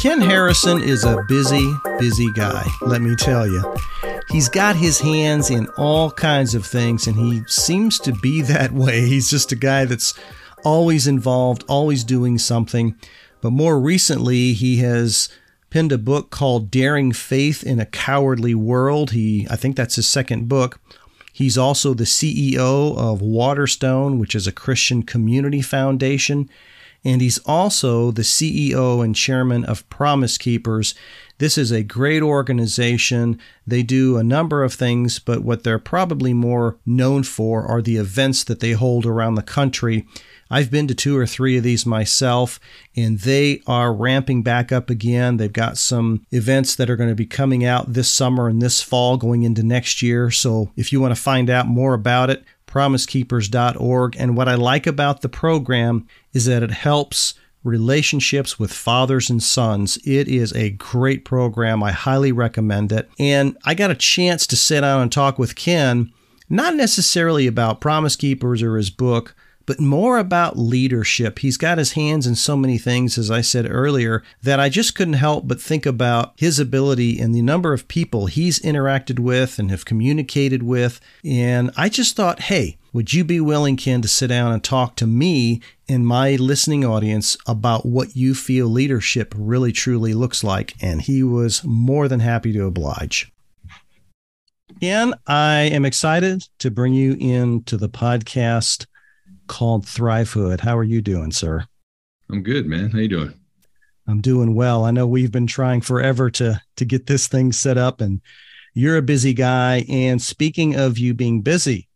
Ken 0.00 0.22
Harrison 0.22 0.82
is 0.82 1.04
a 1.04 1.22
busy, 1.28 1.74
busy 1.98 2.32
guy, 2.32 2.64
let 2.80 3.02
me 3.02 3.14
tell 3.14 3.46
you. 3.46 3.62
He's 4.30 4.48
got 4.48 4.76
his 4.76 4.98
hands 4.98 5.50
in 5.50 5.66
all 5.76 6.10
kinds 6.10 6.54
of 6.54 6.64
things, 6.64 7.06
and 7.06 7.16
he 7.16 7.42
seems 7.46 7.98
to 8.00 8.12
be 8.12 8.40
that 8.50 8.72
way. 8.72 9.02
He's 9.02 9.28
just 9.28 9.52
a 9.52 9.56
guy 9.56 9.84
that's 9.84 10.14
always 10.64 11.06
involved, 11.06 11.64
always 11.68 12.02
doing 12.02 12.38
something. 12.38 12.96
But 13.42 13.50
more 13.50 13.78
recently, 13.78 14.54
he 14.54 14.78
has 14.78 15.28
penned 15.68 15.92
a 15.92 15.98
book 15.98 16.30
called 16.30 16.70
Daring 16.70 17.12
Faith 17.12 17.62
in 17.62 17.78
a 17.78 17.86
Cowardly 17.86 18.54
World. 18.54 19.10
He, 19.10 19.46
I 19.50 19.56
think 19.56 19.76
that's 19.76 19.96
his 19.96 20.06
second 20.06 20.48
book. 20.48 20.80
He's 21.40 21.56
also 21.56 21.94
the 21.94 22.04
CEO 22.04 22.94
of 22.98 23.22
Waterstone, 23.22 24.18
which 24.18 24.34
is 24.34 24.46
a 24.46 24.52
Christian 24.52 25.02
community 25.02 25.62
foundation 25.62 26.50
and 27.04 27.20
he's 27.20 27.38
also 27.40 28.10
the 28.10 28.22
CEO 28.22 29.04
and 29.04 29.16
chairman 29.16 29.64
of 29.64 29.88
Promise 29.88 30.38
Keepers. 30.38 30.94
This 31.38 31.56
is 31.56 31.70
a 31.70 31.82
great 31.82 32.22
organization. 32.22 33.40
They 33.66 33.82
do 33.82 34.18
a 34.18 34.22
number 34.22 34.62
of 34.62 34.74
things, 34.74 35.18
but 35.18 35.42
what 35.42 35.64
they're 35.64 35.78
probably 35.78 36.34
more 36.34 36.76
known 36.84 37.22
for 37.22 37.64
are 37.64 37.80
the 37.80 37.96
events 37.96 38.44
that 38.44 38.60
they 38.60 38.72
hold 38.72 39.06
around 39.06 39.36
the 39.36 39.42
country. 39.42 40.06
I've 40.50 40.70
been 40.70 40.88
to 40.88 40.94
two 40.94 41.16
or 41.16 41.26
three 41.26 41.56
of 41.56 41.62
these 41.62 41.86
myself, 41.86 42.58
and 42.96 43.20
they 43.20 43.62
are 43.66 43.94
ramping 43.94 44.42
back 44.42 44.72
up 44.72 44.90
again. 44.90 45.36
They've 45.36 45.52
got 45.52 45.78
some 45.78 46.26
events 46.32 46.74
that 46.76 46.90
are 46.90 46.96
going 46.96 47.10
to 47.10 47.14
be 47.14 47.26
coming 47.26 47.64
out 47.64 47.92
this 47.92 48.08
summer 48.08 48.48
and 48.48 48.60
this 48.60 48.82
fall 48.82 49.16
going 49.16 49.44
into 49.44 49.62
next 49.62 50.02
year. 50.02 50.30
So 50.30 50.70
if 50.76 50.92
you 50.92 51.00
want 51.00 51.14
to 51.14 51.20
find 51.20 51.48
out 51.48 51.68
more 51.68 51.94
about 51.94 52.30
it, 52.30 52.44
promisekeepers.org. 52.66 54.16
And 54.18 54.36
what 54.36 54.48
I 54.48 54.54
like 54.54 54.86
about 54.86 55.20
the 55.20 55.28
program 55.28 56.06
is 56.32 56.46
that 56.46 56.62
it 56.62 56.70
helps 56.70 57.34
relationships 57.62 58.58
with 58.58 58.72
fathers 58.72 59.28
and 59.28 59.42
sons. 59.42 59.98
It 60.04 60.28
is 60.28 60.52
a 60.54 60.70
great 60.70 61.24
program. 61.24 61.82
I 61.82 61.92
highly 61.92 62.32
recommend 62.32 62.90
it. 62.90 63.10
And 63.18 63.56
I 63.64 63.74
got 63.74 63.90
a 63.90 63.96
chance 63.96 64.46
to 64.48 64.56
sit 64.56 64.80
down 64.80 65.02
and 65.02 65.12
talk 65.12 65.38
with 65.38 65.56
Ken, 65.56 66.12
not 66.48 66.74
necessarily 66.74 67.46
about 67.46 67.80
Promise 67.80 68.16
Keepers 68.16 68.62
or 68.62 68.76
his 68.76 68.90
book, 68.90 69.34
but 69.70 69.78
more 69.78 70.18
about 70.18 70.58
leadership. 70.58 71.38
He's 71.38 71.56
got 71.56 71.78
his 71.78 71.92
hands 71.92 72.26
in 72.26 72.34
so 72.34 72.56
many 72.56 72.76
things, 72.76 73.16
as 73.16 73.30
I 73.30 73.40
said 73.40 73.70
earlier, 73.70 74.24
that 74.42 74.58
I 74.58 74.68
just 74.68 74.96
couldn't 74.96 75.14
help 75.14 75.46
but 75.46 75.60
think 75.60 75.86
about 75.86 76.32
his 76.36 76.58
ability 76.58 77.20
and 77.20 77.32
the 77.32 77.40
number 77.40 77.72
of 77.72 77.86
people 77.86 78.26
he's 78.26 78.58
interacted 78.58 79.20
with 79.20 79.60
and 79.60 79.70
have 79.70 79.84
communicated 79.84 80.64
with. 80.64 81.00
And 81.24 81.70
I 81.76 81.88
just 81.88 82.16
thought, 82.16 82.40
hey, 82.40 82.78
would 82.92 83.12
you 83.12 83.22
be 83.22 83.38
willing, 83.38 83.76
Ken, 83.76 84.02
to 84.02 84.08
sit 84.08 84.26
down 84.26 84.50
and 84.50 84.64
talk 84.64 84.96
to 84.96 85.06
me 85.06 85.60
and 85.88 86.04
my 86.04 86.34
listening 86.34 86.84
audience 86.84 87.36
about 87.46 87.86
what 87.86 88.16
you 88.16 88.34
feel 88.34 88.66
leadership 88.66 89.32
really 89.38 89.70
truly 89.70 90.14
looks 90.14 90.42
like? 90.42 90.74
And 90.82 91.00
he 91.00 91.22
was 91.22 91.62
more 91.62 92.08
than 92.08 92.18
happy 92.18 92.52
to 92.54 92.64
oblige. 92.64 93.32
Ken, 94.80 95.14
I 95.28 95.70
am 95.72 95.84
excited 95.84 96.48
to 96.58 96.72
bring 96.72 96.92
you 96.92 97.12
into 97.20 97.76
the 97.76 97.88
podcast 97.88 98.86
called 99.50 99.84
Thrivehood. 99.84 100.60
How 100.60 100.78
are 100.78 100.84
you 100.84 101.02
doing, 101.02 101.32
sir? 101.32 101.66
I'm 102.30 102.44
good, 102.44 102.66
man. 102.66 102.90
How 102.90 102.98
you 102.98 103.08
doing? 103.08 103.34
I'm 104.06 104.20
doing 104.20 104.54
well. 104.54 104.84
I 104.84 104.92
know 104.92 105.08
we've 105.08 105.32
been 105.32 105.48
trying 105.48 105.80
forever 105.80 106.30
to 106.30 106.62
to 106.76 106.84
get 106.84 107.06
this 107.06 107.26
thing 107.26 107.50
set 107.50 107.76
up 107.76 108.00
and 108.00 108.20
you're 108.74 108.96
a 108.96 109.02
busy 109.02 109.34
guy 109.34 109.84
and 109.88 110.22
speaking 110.22 110.76
of 110.76 110.98
you 110.98 111.14
being 111.14 111.42
busy, 111.42 111.88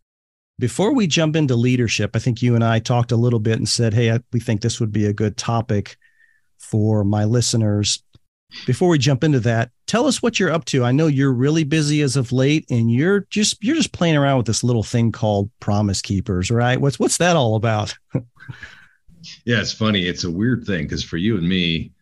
before 0.58 0.92
we 0.92 1.06
jump 1.06 1.36
into 1.36 1.54
leadership, 1.54 2.10
I 2.14 2.18
think 2.18 2.42
you 2.42 2.56
and 2.56 2.64
I 2.64 2.80
talked 2.80 3.12
a 3.12 3.16
little 3.16 3.40
bit 3.40 3.58
and 3.58 3.68
said, 3.68 3.94
"Hey, 3.94 4.18
we 4.32 4.40
think 4.40 4.60
this 4.60 4.80
would 4.80 4.92
be 4.92 5.06
a 5.06 5.12
good 5.12 5.36
topic 5.36 5.96
for 6.58 7.04
my 7.04 7.24
listeners." 7.24 8.02
Before 8.66 8.88
we 8.88 8.98
jump 8.98 9.24
into 9.24 9.40
that, 9.40 9.70
tell 9.86 10.06
us 10.06 10.22
what 10.22 10.38
you're 10.38 10.52
up 10.52 10.64
to. 10.66 10.84
I 10.84 10.92
know 10.92 11.06
you're 11.06 11.32
really 11.32 11.64
busy 11.64 12.02
as 12.02 12.16
of 12.16 12.32
late 12.32 12.66
and 12.70 12.90
you're 12.90 13.26
just 13.30 13.62
you're 13.62 13.76
just 13.76 13.92
playing 13.92 14.16
around 14.16 14.38
with 14.38 14.46
this 14.46 14.64
little 14.64 14.82
thing 14.82 15.12
called 15.12 15.50
Promise 15.60 16.02
Keepers, 16.02 16.50
right? 16.50 16.80
What's 16.80 16.98
what's 16.98 17.18
that 17.18 17.36
all 17.36 17.56
about? 17.56 17.96
yeah, 19.44 19.60
it's 19.60 19.72
funny. 19.72 20.06
It's 20.06 20.24
a 20.24 20.30
weird 20.30 20.64
thing 20.64 20.84
because 20.84 21.04
for 21.04 21.16
you 21.16 21.36
and 21.36 21.48
me, 21.48 21.92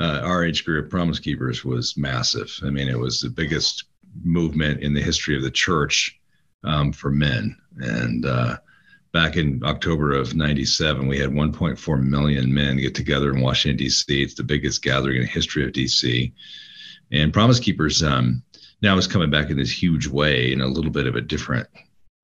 uh, 0.00 0.20
our 0.24 0.44
age 0.44 0.64
group, 0.64 0.90
Promise 0.90 1.20
Keepers 1.20 1.64
was 1.64 1.96
massive. 1.96 2.50
I 2.64 2.70
mean, 2.70 2.88
it 2.88 2.98
was 2.98 3.20
the 3.20 3.30
biggest 3.30 3.84
movement 4.24 4.82
in 4.82 4.94
the 4.94 5.02
history 5.02 5.36
of 5.36 5.42
the 5.42 5.50
church 5.50 6.18
um, 6.64 6.92
for 6.92 7.10
men. 7.10 7.56
And 7.78 8.26
uh, 8.26 8.56
back 9.12 9.36
in 9.36 9.60
October 9.64 10.12
of 10.12 10.34
97, 10.34 11.06
we 11.06 11.18
had 11.18 11.30
1.4 11.30 12.02
million 12.02 12.52
men 12.52 12.78
get 12.78 12.94
together 12.94 13.30
in 13.30 13.40
Washington, 13.40 13.76
D.C. 13.76 14.22
It's 14.22 14.34
the 14.34 14.42
biggest 14.42 14.82
gathering 14.82 15.16
in 15.16 15.22
the 15.22 15.28
history 15.28 15.64
of 15.64 15.72
D.C. 15.72 16.32
And 17.12 17.32
Promise 17.32 17.60
Keepers 17.60 18.02
um, 18.02 18.42
now 18.80 18.96
is 18.96 19.06
coming 19.06 19.30
back 19.30 19.50
in 19.50 19.58
this 19.58 19.70
huge 19.70 20.06
way, 20.06 20.52
in 20.52 20.62
a 20.62 20.66
little 20.66 20.90
bit 20.90 21.06
of 21.06 21.14
a 21.14 21.20
different 21.20 21.68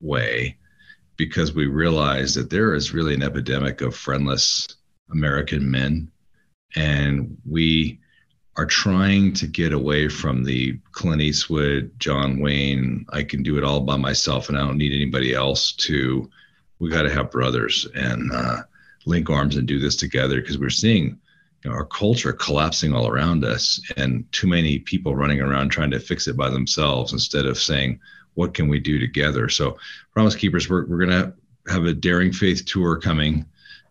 way, 0.01 0.57
because 1.17 1.55
we 1.55 1.67
realize 1.67 2.35
that 2.35 2.49
there 2.49 2.75
is 2.75 2.95
really 2.95 3.15
an 3.15 3.23
epidemic 3.23 3.83
of 3.83 3.95
friendless 3.95 4.67
American 5.11 5.71
men. 5.71 6.11
And 6.75 7.37
we 7.47 8.01
are 8.57 8.67
trying 8.67 9.35
to 9.35 9.47
get 9.47 9.73
away 9.73 10.09
from 10.09 10.43
the 10.43 10.79
Clint 10.93 11.21
Eastwood, 11.21 11.93
John 11.99 12.41
Wayne, 12.41 13.05
I 13.11 13.23
can 13.23 13.43
do 13.43 13.57
it 13.57 13.63
all 13.63 13.81
by 13.81 13.97
myself 13.97 14.49
and 14.49 14.59
I 14.59 14.63
don't 14.63 14.79
need 14.79 14.93
anybody 14.93 15.33
else 15.33 15.73
to 15.73 16.29
we 16.79 16.91
got 16.91 17.03
to 17.03 17.13
have 17.13 17.31
brothers 17.31 17.87
and 17.95 18.31
uh, 18.33 18.63
link 19.07 19.31
arms 19.31 19.57
and 19.57 19.67
do 19.67 19.79
this 19.79 19.97
together 19.97 20.41
because 20.41 20.59
we're 20.59 20.71
seeing 20.71 21.19
you 21.65 21.71
know, 21.71 21.73
our 21.73 21.85
culture 21.85 22.33
collapsing 22.33 22.93
all 22.93 23.09
around 23.09 23.45
us 23.45 23.81
and 23.97 24.31
too 24.33 24.47
many 24.47 24.79
people 24.79 25.17
running 25.17 25.41
around 25.41 25.71
trying 25.71 25.91
to 25.91 25.99
fix 25.99 26.29
it 26.29 26.37
by 26.37 26.49
themselves 26.49 27.13
instead 27.13 27.47
of 27.47 27.59
saying 27.59 27.99
what 28.35 28.55
can 28.55 28.69
we 28.69 28.79
do 28.79 29.01
together? 29.01 29.49
So 29.49 29.79
promise 30.13 30.37
keepers 30.37 30.69
we're, 30.69 30.87
we're 30.87 31.05
going 31.05 31.11
to 31.11 31.33
have 31.73 31.85
a 31.85 31.95
daring 31.95 32.33
faith 32.33 32.65
tour 32.65 32.97
coming. 32.97 33.45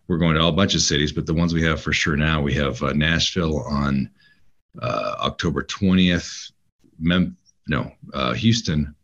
We're 0.06 0.18
going 0.18 0.36
to 0.36 0.40
all 0.40 0.48
a 0.48 0.52
bunch 0.52 0.74
of 0.74 0.80
cities 0.80 1.12
but 1.12 1.26
the 1.26 1.34
ones 1.34 1.52
we 1.52 1.62
have 1.62 1.82
for 1.82 1.92
sure 1.92 2.16
now 2.16 2.40
we 2.40 2.54
have 2.54 2.82
uh, 2.82 2.94
nashville 2.94 3.60
on 3.64 4.08
uh, 4.80 5.16
october 5.20 5.62
20th 5.62 6.52
Mem- 6.98 7.36
no 7.66 7.92
uh, 8.14 8.32
houston 8.32 8.94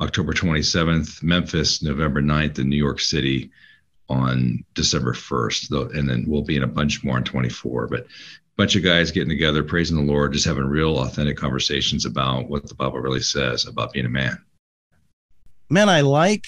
October 0.00 0.32
27th, 0.32 1.22
Memphis, 1.22 1.82
November 1.82 2.20
9th, 2.20 2.58
and 2.58 2.68
New 2.68 2.76
York 2.76 3.00
City 3.00 3.50
on 4.08 4.64
December 4.74 5.12
1st. 5.12 5.96
And 5.96 6.08
then 6.08 6.24
we'll 6.26 6.42
be 6.42 6.56
in 6.56 6.64
a 6.64 6.68
bunch 6.68 7.04
more 7.04 7.16
on 7.16 7.24
24. 7.24 7.86
But 7.88 8.00
a 8.00 8.06
bunch 8.56 8.76
of 8.76 8.82
guys 8.82 9.10
getting 9.10 9.28
together, 9.28 9.62
praising 9.62 9.96
the 9.96 10.12
Lord, 10.12 10.32
just 10.32 10.46
having 10.46 10.64
real, 10.64 10.98
authentic 10.98 11.36
conversations 11.36 12.04
about 12.04 12.48
what 12.48 12.68
the 12.68 12.74
Bible 12.74 12.98
really 12.98 13.20
says 13.20 13.66
about 13.66 13.92
being 13.92 14.06
a 14.06 14.10
man. 14.10 14.36
Man, 15.70 15.88
I 15.88 16.02
like 16.02 16.46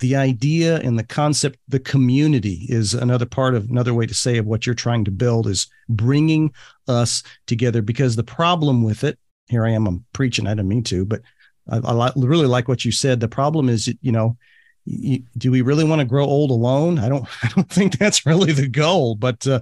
the 0.00 0.16
idea 0.16 0.80
and 0.80 0.98
the 0.98 1.04
concept 1.04 1.58
the 1.68 1.78
community 1.78 2.66
is 2.68 2.94
another 2.94 3.26
part 3.26 3.54
of 3.54 3.70
another 3.70 3.94
way 3.94 4.06
to 4.06 4.14
say 4.14 4.38
of 4.38 4.46
what 4.46 4.66
you're 4.66 4.74
trying 4.74 5.04
to 5.04 5.10
build 5.10 5.46
is 5.46 5.68
bringing 5.88 6.52
us 6.88 7.22
together 7.46 7.80
because 7.80 8.16
the 8.16 8.24
problem 8.24 8.82
with 8.82 9.04
it 9.04 9.18
here 9.48 9.64
i 9.64 9.70
am 9.70 9.86
i'm 9.86 10.04
preaching 10.12 10.46
i 10.46 10.50
didn't 10.50 10.68
mean 10.68 10.82
to 10.82 11.04
but 11.04 11.22
I, 11.68 11.78
I 11.78 12.12
really 12.16 12.46
like 12.46 12.68
what 12.68 12.84
you 12.84 12.92
said. 12.92 13.20
The 13.20 13.28
problem 13.28 13.68
is, 13.68 13.92
you 14.00 14.12
know, 14.12 14.36
you, 14.84 15.22
do 15.36 15.50
we 15.50 15.62
really 15.62 15.84
want 15.84 16.00
to 16.00 16.04
grow 16.04 16.24
old 16.24 16.50
alone? 16.50 16.98
I 16.98 17.08
don't. 17.08 17.26
I 17.42 17.48
don't 17.48 17.70
think 17.70 17.98
that's 17.98 18.26
really 18.26 18.52
the 18.52 18.68
goal. 18.68 19.14
But 19.14 19.46
uh, 19.46 19.60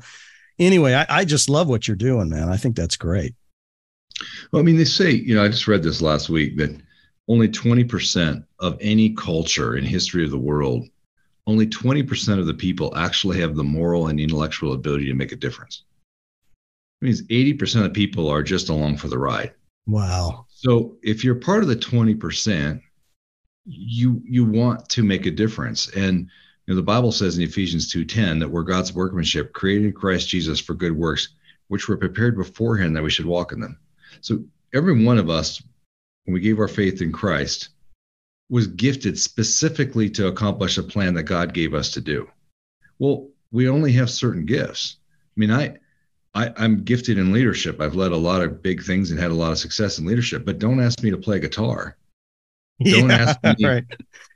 anyway, 0.58 0.94
I, 0.94 1.06
I 1.08 1.25
just 1.25 1.49
love 1.49 1.69
what 1.69 1.87
you're 1.87 1.96
doing, 1.96 2.28
man. 2.28 2.49
I 2.49 2.56
think 2.56 2.76
that's 2.76 2.96
great. 2.96 3.34
Well, 4.50 4.60
I 4.60 4.64
mean, 4.64 4.76
they 4.76 4.84
say, 4.84 5.10
you 5.10 5.34
know, 5.34 5.44
I 5.44 5.49
just 5.49 5.66
read 5.66 5.82
this 5.82 6.02
last 6.02 6.28
week 6.28 6.56
that 6.58 6.81
only 7.28 7.49
20% 7.49 8.44
of 8.58 8.78
any 8.81 9.10
culture 9.14 9.76
in 9.76 9.84
history 9.84 10.25
of 10.25 10.31
the 10.31 10.38
world, 10.38 10.88
only 11.46 11.66
20% 11.66 12.38
of 12.38 12.46
the 12.46 12.55
people 12.55 12.96
actually 12.96 13.40
have 13.40 13.56
the 13.56 13.64
moral 13.64 14.08
and 14.08 14.20
intellectual 14.20 14.75
ability 14.75 15.06
to 15.06 15.14
make 15.14 15.32
a 15.32 15.37
difference. 15.37 15.84
It 17.00 17.06
means 17.06 17.22
80% 17.22 17.84
of 17.84 17.93
people 17.93 18.28
are 18.28 18.43
just 18.43 18.69
along 18.69 18.98
for 18.98 19.08
the 19.08 19.19
ride. 19.19 19.52
Wow. 19.87 20.46
So 20.62 20.97
if 21.03 21.25
you're 21.25 21.35
part 21.35 21.64
of 21.64 21.69
the 21.69 21.75
20%, 21.75 22.81
you 23.64 24.23
you 24.25 24.44
want 24.44 24.88
to 24.91 25.03
make 25.03 25.26
a 25.26 25.31
difference. 25.32 25.88
And 25.88 26.29
You 26.67 26.75
know, 26.75 26.76
the 26.76 26.85
Bible 26.85 27.11
says 27.11 27.37
in 27.37 27.43
Ephesians 27.43 27.93
2:10 27.93 28.38
that 28.38 28.49
we're 28.49 28.62
God's 28.62 28.94
workmanship, 28.94 29.53
created 29.53 29.87
in 29.87 29.93
Christ 29.93 30.29
Jesus 30.29 30.61
for 30.61 30.75
good 30.75 30.93
works, 30.93 31.31
which 31.67 31.88
were 31.88 31.97
prepared 31.97 32.37
beforehand 32.37 32.94
that 32.94 33.03
we 33.03 33.11
should 33.11 33.26
walk 33.26 33.50
in 33.53 33.59
them. 33.59 33.76
So 34.20 34.44
every 34.73 35.05
one 35.05 35.19
of 35.19 35.29
us, 35.29 35.61
when 36.25 36.35
we 36.35 36.41
gave 36.41 36.61
our 36.61 36.69
faith 36.69 37.03
in 37.03 37.11
Christ, 37.11 37.70
was 38.49 38.69
gifted 38.69 39.19
specifically 39.19 40.08
to 40.11 40.29
accomplish 40.29 40.79
a 40.79 40.82
plan 40.85 41.15
that 41.15 41.25
God 41.25 41.53
gave 41.55 41.75
us 41.75 41.91
to 41.93 42.00
do. 42.00 42.31
Well, 43.00 43.31
we 43.50 43.69
only 43.69 43.93
have 43.94 44.11
certain 44.11 44.47
gifts. 44.47 44.99
I 45.37 45.41
mean, 45.41 45.50
I, 45.50 45.79
I 46.34 46.52
I'm 46.56 46.82
gifted 46.82 47.19
in 47.19 47.32
leadership. 47.32 47.81
I've 47.81 47.94
led 47.94 48.12
a 48.12 48.17
lot 48.17 48.43
of 48.43 48.62
big 48.62 48.82
things 48.82 49.11
and 49.11 49.20
had 49.20 49.31
a 49.31 49.34
lot 49.34 49.52
of 49.52 49.58
success 49.58 49.99
in 49.99 50.06
leadership. 50.06 50.44
But 50.44 50.58
don't 50.58 50.81
ask 50.81 51.02
me 51.02 51.11
to 51.11 51.19
play 51.19 51.40
guitar. 51.40 51.96
Don't 52.84 53.11
yeah, 53.11 53.17
ask 53.17 53.58
me 53.58 53.64
right. 53.69 53.84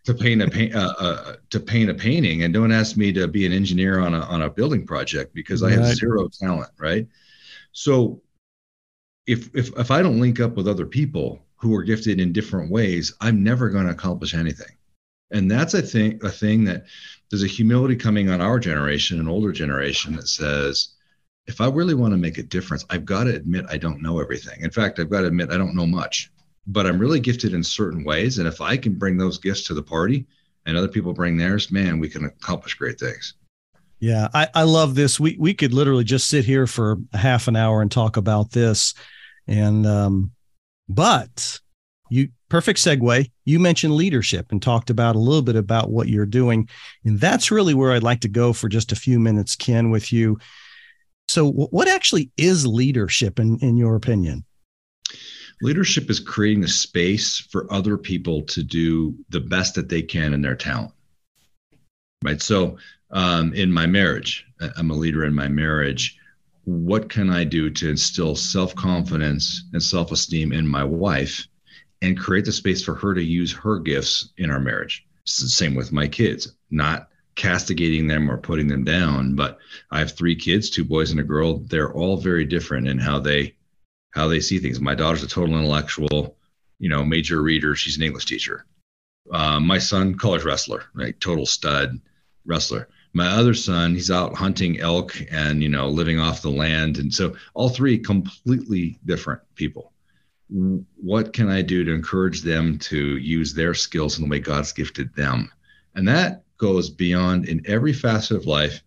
to 0.04 0.14
paint 0.14 0.40
a 0.42 0.48
paint 0.48 0.74
uh, 0.74 0.94
uh, 0.98 1.36
to 1.50 1.58
paint 1.58 1.90
a 1.90 1.94
painting, 1.94 2.44
and 2.44 2.54
don't 2.54 2.70
ask 2.70 2.96
me 2.96 3.12
to 3.14 3.26
be 3.26 3.44
an 3.44 3.52
engineer 3.52 3.98
on 3.98 4.14
a 4.14 4.20
on 4.20 4.42
a 4.42 4.50
building 4.50 4.86
project 4.86 5.34
because 5.34 5.64
I 5.64 5.70
have 5.72 5.96
zero 5.96 6.28
talent. 6.28 6.70
Right. 6.78 7.08
So 7.72 8.20
if 9.26 9.52
if 9.54 9.76
if 9.76 9.90
I 9.90 10.02
don't 10.02 10.20
link 10.20 10.38
up 10.38 10.54
with 10.54 10.68
other 10.68 10.86
people 10.86 11.42
who 11.56 11.74
are 11.74 11.82
gifted 11.82 12.20
in 12.20 12.32
different 12.32 12.70
ways, 12.70 13.14
I'm 13.20 13.42
never 13.42 13.68
going 13.68 13.86
to 13.86 13.92
accomplish 13.92 14.34
anything. 14.34 14.76
And 15.32 15.50
that's 15.50 15.74
I 15.74 15.80
think 15.80 16.22
a 16.22 16.30
thing 16.30 16.64
that 16.64 16.84
there's 17.30 17.42
a 17.42 17.48
humility 17.48 17.96
coming 17.96 18.30
on 18.30 18.40
our 18.40 18.60
generation, 18.60 19.18
an 19.18 19.28
older 19.28 19.50
generation 19.50 20.14
that 20.16 20.28
says, 20.28 20.95
if 21.46 21.60
I 21.60 21.68
really 21.68 21.94
want 21.94 22.12
to 22.12 22.18
make 22.18 22.38
a 22.38 22.42
difference, 22.42 22.84
I've 22.90 23.04
got 23.04 23.24
to 23.24 23.34
admit 23.34 23.66
I 23.68 23.76
don't 23.76 24.02
know 24.02 24.20
everything. 24.20 24.60
In 24.60 24.70
fact, 24.70 24.98
I've 24.98 25.10
got 25.10 25.20
to 25.20 25.28
admit 25.28 25.50
I 25.50 25.56
don't 25.56 25.76
know 25.76 25.86
much, 25.86 26.30
but 26.66 26.86
I'm 26.86 26.98
really 26.98 27.20
gifted 27.20 27.54
in 27.54 27.62
certain 27.62 28.04
ways. 28.04 28.38
And 28.38 28.48
if 28.48 28.60
I 28.60 28.76
can 28.76 28.94
bring 28.94 29.16
those 29.16 29.38
gifts 29.38 29.62
to 29.64 29.74
the 29.74 29.82
party 29.82 30.26
and 30.66 30.76
other 30.76 30.88
people 30.88 31.12
bring 31.12 31.36
theirs, 31.36 31.70
man, 31.70 32.00
we 32.00 32.08
can 32.08 32.24
accomplish 32.24 32.74
great 32.74 32.98
things. 32.98 33.34
Yeah, 33.98 34.28
I, 34.34 34.48
I 34.54 34.62
love 34.64 34.94
this. 34.94 35.18
We 35.18 35.36
we 35.38 35.54
could 35.54 35.72
literally 35.72 36.04
just 36.04 36.28
sit 36.28 36.44
here 36.44 36.66
for 36.66 36.98
a 37.14 37.18
half 37.18 37.48
an 37.48 37.56
hour 37.56 37.80
and 37.80 37.90
talk 37.90 38.16
about 38.16 38.50
this. 38.50 38.92
And 39.46 39.86
um, 39.86 40.32
but 40.88 41.60
you 42.10 42.28
perfect 42.48 42.78
segue. 42.78 43.30
You 43.44 43.58
mentioned 43.58 43.94
leadership 43.94 44.52
and 44.52 44.60
talked 44.60 44.90
about 44.90 45.16
a 45.16 45.20
little 45.20 45.42
bit 45.42 45.56
about 45.56 45.90
what 45.90 46.08
you're 46.08 46.26
doing. 46.26 46.68
And 47.04 47.18
that's 47.18 47.50
really 47.50 47.74
where 47.74 47.92
I'd 47.92 48.02
like 48.02 48.20
to 48.20 48.28
go 48.28 48.52
for 48.52 48.68
just 48.68 48.92
a 48.92 48.96
few 48.96 49.18
minutes, 49.18 49.56
Ken, 49.56 49.90
with 49.90 50.12
you. 50.12 50.38
So 51.28 51.50
what 51.50 51.88
actually 51.88 52.30
is 52.36 52.66
leadership 52.66 53.38
in, 53.38 53.58
in 53.58 53.76
your 53.76 53.96
opinion? 53.96 54.44
Leadership 55.62 56.10
is 56.10 56.20
creating 56.20 56.64
a 56.64 56.68
space 56.68 57.38
for 57.38 57.72
other 57.72 57.96
people 57.96 58.42
to 58.42 58.62
do 58.62 59.16
the 59.30 59.40
best 59.40 59.74
that 59.74 59.88
they 59.88 60.02
can 60.02 60.34
in 60.34 60.42
their 60.42 60.54
talent. 60.54 60.92
Right. 62.24 62.40
So, 62.40 62.78
um, 63.10 63.54
in 63.54 63.72
my 63.72 63.86
marriage, 63.86 64.46
I'm 64.76 64.90
a 64.90 64.94
leader 64.94 65.24
in 65.24 65.34
my 65.34 65.48
marriage. 65.48 66.18
What 66.64 67.08
can 67.08 67.30
I 67.30 67.44
do 67.44 67.70
to 67.70 67.90
instill 67.90 68.34
self 68.34 68.74
confidence 68.74 69.64
and 69.72 69.82
self 69.82 70.10
esteem 70.12 70.52
in 70.52 70.66
my 70.66 70.82
wife 70.82 71.46
and 72.02 72.18
create 72.18 72.44
the 72.44 72.52
space 72.52 72.82
for 72.82 72.94
her 72.94 73.14
to 73.14 73.22
use 73.22 73.52
her 73.52 73.78
gifts 73.78 74.32
in 74.38 74.50
our 74.50 74.60
marriage? 74.60 75.06
It's 75.22 75.38
the 75.38 75.48
same 75.48 75.74
with 75.74 75.92
my 75.92 76.08
kids, 76.08 76.52
not 76.70 77.08
castigating 77.36 78.08
them 78.08 78.30
or 78.30 78.38
putting 78.38 78.66
them 78.66 78.82
down. 78.82 79.34
But 79.34 79.58
I 79.90 80.00
have 80.00 80.12
three 80.12 80.34
kids, 80.34 80.68
two 80.68 80.84
boys 80.84 81.10
and 81.10 81.20
a 81.20 81.24
girl. 81.24 81.58
They're 81.58 81.92
all 81.92 82.16
very 82.16 82.44
different 82.44 82.88
in 82.88 82.98
how 82.98 83.20
they 83.20 83.54
how 84.10 84.26
they 84.26 84.40
see 84.40 84.58
things. 84.58 84.80
My 84.80 84.94
daughter's 84.94 85.22
a 85.22 85.28
total 85.28 85.56
intellectual, 85.56 86.36
you 86.78 86.88
know, 86.88 87.04
major 87.04 87.42
reader. 87.42 87.76
She's 87.76 87.98
an 87.98 88.02
English 88.02 88.24
teacher. 88.24 88.64
Uh, 89.30 89.60
my 89.60 89.78
son, 89.78 90.14
college 90.14 90.44
wrestler, 90.44 90.84
right? 90.94 91.18
Total 91.20 91.44
stud 91.44 92.00
wrestler. 92.46 92.88
My 93.12 93.28
other 93.28 93.54
son, 93.54 93.94
he's 93.94 94.10
out 94.10 94.34
hunting 94.34 94.80
elk 94.80 95.16
and 95.30 95.62
you 95.62 95.68
know 95.68 95.88
living 95.88 96.18
off 96.18 96.42
the 96.42 96.50
land, 96.50 96.98
and 96.98 97.12
so 97.12 97.34
all 97.54 97.68
three 97.68 97.98
completely 97.98 98.98
different 99.04 99.40
people. 99.54 99.92
What 100.48 101.32
can 101.32 101.48
I 101.48 101.62
do 101.62 101.84
to 101.84 101.92
encourage 101.92 102.42
them 102.42 102.78
to 102.78 103.16
use 103.16 103.52
their 103.52 103.74
skills 103.74 104.18
in 104.18 104.24
the 104.24 104.30
way 104.30 104.38
God's 104.38 104.72
gifted 104.72 105.14
them? 105.14 105.50
And 105.94 106.06
that 106.08 106.44
goes 106.58 106.90
beyond 106.90 107.48
in 107.48 107.62
every 107.66 107.92
facet 107.92 108.36
of 108.36 108.46
life. 108.46 108.82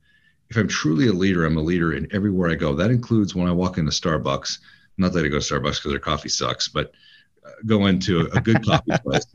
If 0.50 0.58
I'm 0.58 0.68
truly 0.68 1.08
a 1.08 1.14
leader, 1.14 1.46
I'm 1.46 1.58
a 1.58 1.62
leader 1.62 1.94
in 1.94 2.08
everywhere 2.12 2.50
I 2.50 2.56
go. 2.56 2.74
That 2.76 2.92
includes 2.92 3.36
when 3.36 3.48
I 3.48 3.52
walk 3.52 3.78
into 3.78 3.92
Starbucks. 3.92 4.60
Not 4.98 5.14
that 5.14 5.26
I 5.26 5.28
go 5.28 5.40
to 5.40 5.54
Starbucks 5.54 5.78
because 5.78 5.92
their 5.92 6.00
coffee 6.00 6.30
sucks, 6.30 6.68
but 6.68 6.92
uh, 7.46 7.52
go 7.66 7.86
into 7.86 8.30
a 8.34 8.42
good 8.42 8.66
coffee 8.66 8.92
place 9.04 9.26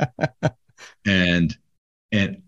and 1.07 1.57
and 2.13 2.43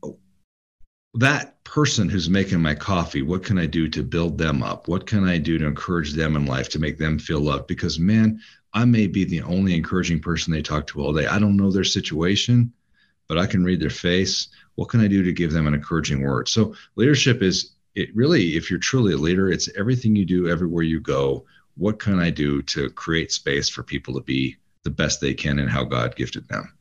that 1.14 1.62
person 1.64 2.08
who's 2.08 2.28
making 2.28 2.60
my 2.60 2.74
coffee 2.74 3.22
what 3.22 3.44
can 3.44 3.58
i 3.58 3.66
do 3.66 3.88
to 3.88 4.02
build 4.02 4.38
them 4.38 4.62
up 4.62 4.88
what 4.88 5.06
can 5.06 5.24
i 5.24 5.38
do 5.38 5.58
to 5.58 5.66
encourage 5.66 6.12
them 6.12 6.36
in 6.36 6.46
life 6.46 6.68
to 6.68 6.78
make 6.78 6.98
them 6.98 7.18
feel 7.18 7.40
loved 7.40 7.66
because 7.66 7.98
man 7.98 8.40
i 8.72 8.84
may 8.84 9.06
be 9.06 9.24
the 9.24 9.42
only 9.42 9.74
encouraging 9.74 10.20
person 10.20 10.52
they 10.52 10.62
talk 10.62 10.86
to 10.86 11.00
all 11.00 11.12
day 11.12 11.26
i 11.26 11.38
don't 11.38 11.56
know 11.56 11.70
their 11.70 11.84
situation 11.84 12.72
but 13.28 13.38
i 13.38 13.46
can 13.46 13.64
read 13.64 13.80
their 13.80 13.90
face 13.90 14.48
what 14.76 14.88
can 14.88 15.00
i 15.00 15.08
do 15.08 15.22
to 15.22 15.32
give 15.32 15.52
them 15.52 15.66
an 15.66 15.74
encouraging 15.74 16.22
word 16.22 16.48
so 16.48 16.74
leadership 16.96 17.42
is 17.42 17.72
it 17.94 18.14
really 18.14 18.56
if 18.56 18.70
you're 18.70 18.78
truly 18.78 19.12
a 19.12 19.18
leader 19.18 19.50
it's 19.50 19.68
everything 19.76 20.14
you 20.14 20.24
do 20.24 20.48
everywhere 20.48 20.84
you 20.84 21.00
go 21.00 21.44
what 21.76 21.98
can 21.98 22.18
i 22.18 22.30
do 22.30 22.62
to 22.62 22.88
create 22.90 23.32
space 23.32 23.68
for 23.68 23.82
people 23.82 24.14
to 24.14 24.20
be 24.20 24.56
the 24.84 24.90
best 24.90 25.20
they 25.20 25.34
can 25.34 25.58
and 25.58 25.70
how 25.70 25.84
god 25.84 26.16
gifted 26.16 26.46
them 26.48 26.72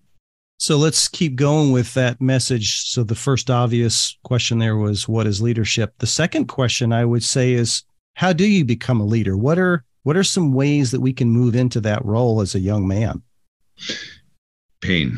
So 0.57 0.77
let's 0.77 1.09
keep 1.09 1.35
going 1.35 1.73
with 1.73 1.93
that 1.95 2.21
message. 2.21 2.87
So 2.87 3.03
the 3.03 3.13
first 3.13 3.51
obvious 3.51 4.17
question 4.23 4.59
there 4.59 4.77
was 4.77 5.05
what 5.05 5.27
is 5.27 5.41
leadership? 5.41 5.93
The 5.99 6.07
second 6.07 6.47
question 6.47 6.93
I 6.93 7.03
would 7.03 7.23
say 7.23 7.51
is 7.51 7.83
how 8.13 8.31
do 8.31 8.47
you 8.47 8.63
become 8.63 9.01
a 9.01 9.05
leader? 9.05 9.35
What 9.35 9.59
are 9.59 9.83
what 10.03 10.15
are 10.15 10.23
some 10.23 10.53
ways 10.53 10.91
that 10.91 11.01
we 11.01 11.11
can 11.11 11.29
move 11.29 11.55
into 11.55 11.81
that 11.81 12.05
role 12.05 12.39
as 12.39 12.55
a 12.55 12.61
young 12.61 12.87
man? 12.87 13.21
pain. 14.85 15.17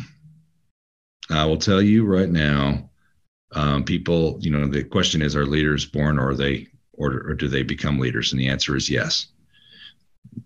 I 1.30 1.46
will 1.46 1.58
tell 1.58 1.82
you 1.82 2.06
right 2.06 2.30
now, 2.30 2.90
um, 3.54 3.84
people, 3.84 4.38
you 4.42 4.52
know, 4.52 4.68
the 4.68 4.84
question 4.84 5.22
is, 5.22 5.36
are 5.36 5.46
leaders 5.46 5.86
born 5.86 6.20
or 6.20 6.30
are 6.30 6.36
they, 6.36 6.68
or, 6.94 7.12
or 7.28 7.34
do 7.34 7.48
they 7.48 7.64
become 7.64 8.00
leaders? 8.00 8.32
And 8.32 8.40
the 8.40 8.50
answer 8.50 8.76
is 8.76 8.90
yes. 8.90 9.28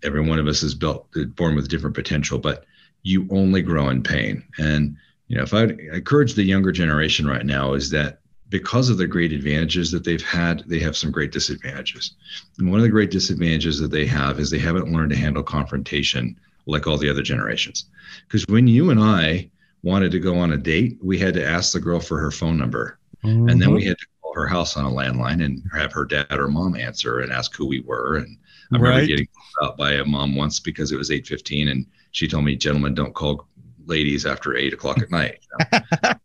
Every 0.02 0.26
one 0.26 0.38
of 0.38 0.46
us 0.46 0.62
is 0.62 0.74
built, 0.74 1.08
born 1.36 1.54
with 1.54 1.68
different 1.68 1.96
potential, 1.96 2.38
but 2.38 2.64
you 3.02 3.26
only 3.30 3.62
grow 3.62 3.88
in 3.88 4.02
pain. 4.02 4.44
And, 4.58 4.96
you 5.28 5.36
know, 5.36 5.42
if 5.42 5.54
I 5.54 5.64
encourage 5.64 6.34
the 6.34 6.44
younger 6.44 6.72
generation 6.72 7.26
right 7.26 7.44
now 7.44 7.74
is 7.74 7.90
that 7.90 8.20
because 8.48 8.90
of 8.90 8.98
the 8.98 9.06
great 9.06 9.32
advantages 9.32 9.90
that 9.90 10.04
they've 10.04 10.24
had, 10.24 10.62
they 10.66 10.78
have 10.78 10.96
some 10.96 11.10
great 11.10 11.32
disadvantages. 11.32 12.14
And 12.58 12.70
one 12.70 12.80
of 12.80 12.84
the 12.84 12.90
great 12.90 13.10
disadvantages 13.10 13.80
that 13.80 13.90
they 13.90 14.06
have 14.06 14.38
is 14.38 14.50
they 14.50 14.58
haven't 14.58 14.92
learned 14.92 15.10
to 15.10 15.16
handle 15.16 15.42
confrontation 15.42 16.38
like 16.66 16.86
all 16.86 16.98
the 16.98 17.08
other 17.08 17.22
generations. 17.22 17.86
Because 18.26 18.44
when 18.48 18.66
you 18.66 18.90
and 18.90 19.00
I 19.00 19.50
wanted 19.82 20.12
to 20.12 20.20
go 20.20 20.36
on 20.38 20.52
a 20.52 20.56
date, 20.56 20.98
we 21.02 21.18
had 21.18 21.34
to 21.34 21.44
ask 21.46 21.72
the 21.72 21.80
girl 21.80 22.00
for 22.00 22.18
her 22.18 22.30
phone 22.30 22.58
number. 22.58 22.98
And 23.46 23.60
then 23.60 23.72
we 23.72 23.84
had 23.84 23.98
to 23.98 24.06
call 24.22 24.34
her 24.34 24.46
house 24.46 24.76
on 24.76 24.84
a 24.84 24.90
landline 24.90 25.44
and 25.44 25.62
have 25.74 25.92
her 25.92 26.04
dad 26.04 26.26
or 26.32 26.48
mom 26.48 26.76
answer 26.76 27.20
and 27.20 27.32
ask 27.32 27.54
who 27.56 27.66
we 27.66 27.80
were. 27.80 28.16
And 28.16 28.38
I 28.72 28.76
remember 28.76 29.02
Right. 29.02 29.02
getting 29.02 29.26
called 29.58 29.70
out 29.72 29.78
by 29.78 29.94
a 29.94 30.04
mom 30.04 30.34
once 30.36 30.60
because 30.60 30.92
it 30.92 30.96
was 30.96 31.10
8.15 31.10 31.68
and 31.68 31.86
she 32.12 32.28
told 32.28 32.44
me, 32.44 32.56
gentlemen, 32.56 32.94
don't 32.94 33.14
call 33.14 33.48
ladies 33.86 34.26
after 34.26 34.56
8 34.56 34.72
o'clock 34.72 35.02
at 35.02 35.10
night. 35.10 35.40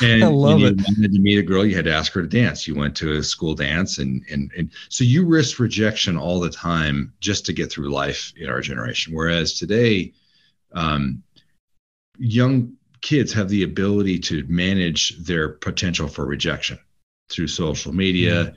And 0.00 0.20
I 0.20 0.26
love 0.26 0.64
you 0.64 0.64
it. 0.64 0.76
wanted 0.86 1.12
to 1.12 1.18
meet 1.20 1.38
a 1.38 1.42
girl, 1.42 1.64
you 1.64 1.74
had 1.74 1.86
to 1.86 1.92
ask 1.94 2.12
her 2.12 2.20
to 2.22 2.28
dance. 2.28 2.68
You 2.68 2.74
went 2.74 2.94
to 2.98 3.14
a 3.14 3.22
school 3.22 3.54
dance, 3.54 3.96
and 3.98 4.22
and 4.30 4.50
and 4.56 4.70
so 4.90 5.04
you 5.04 5.24
risk 5.24 5.58
rejection 5.58 6.18
all 6.18 6.38
the 6.38 6.50
time 6.50 7.14
just 7.20 7.46
to 7.46 7.54
get 7.54 7.70
through 7.72 7.88
life 7.90 8.32
in 8.36 8.50
our 8.50 8.60
generation. 8.60 9.14
Whereas 9.14 9.54
today, 9.54 10.12
um, 10.72 11.22
young 12.18 12.72
kids 13.00 13.32
have 13.32 13.48
the 13.48 13.62
ability 13.62 14.18
to 14.18 14.44
manage 14.48 15.16
their 15.18 15.50
potential 15.50 16.08
for 16.08 16.26
rejection 16.26 16.78
through 17.28 17.48
social 17.48 17.92
media, 17.92 18.46
mm-hmm. 18.46 18.54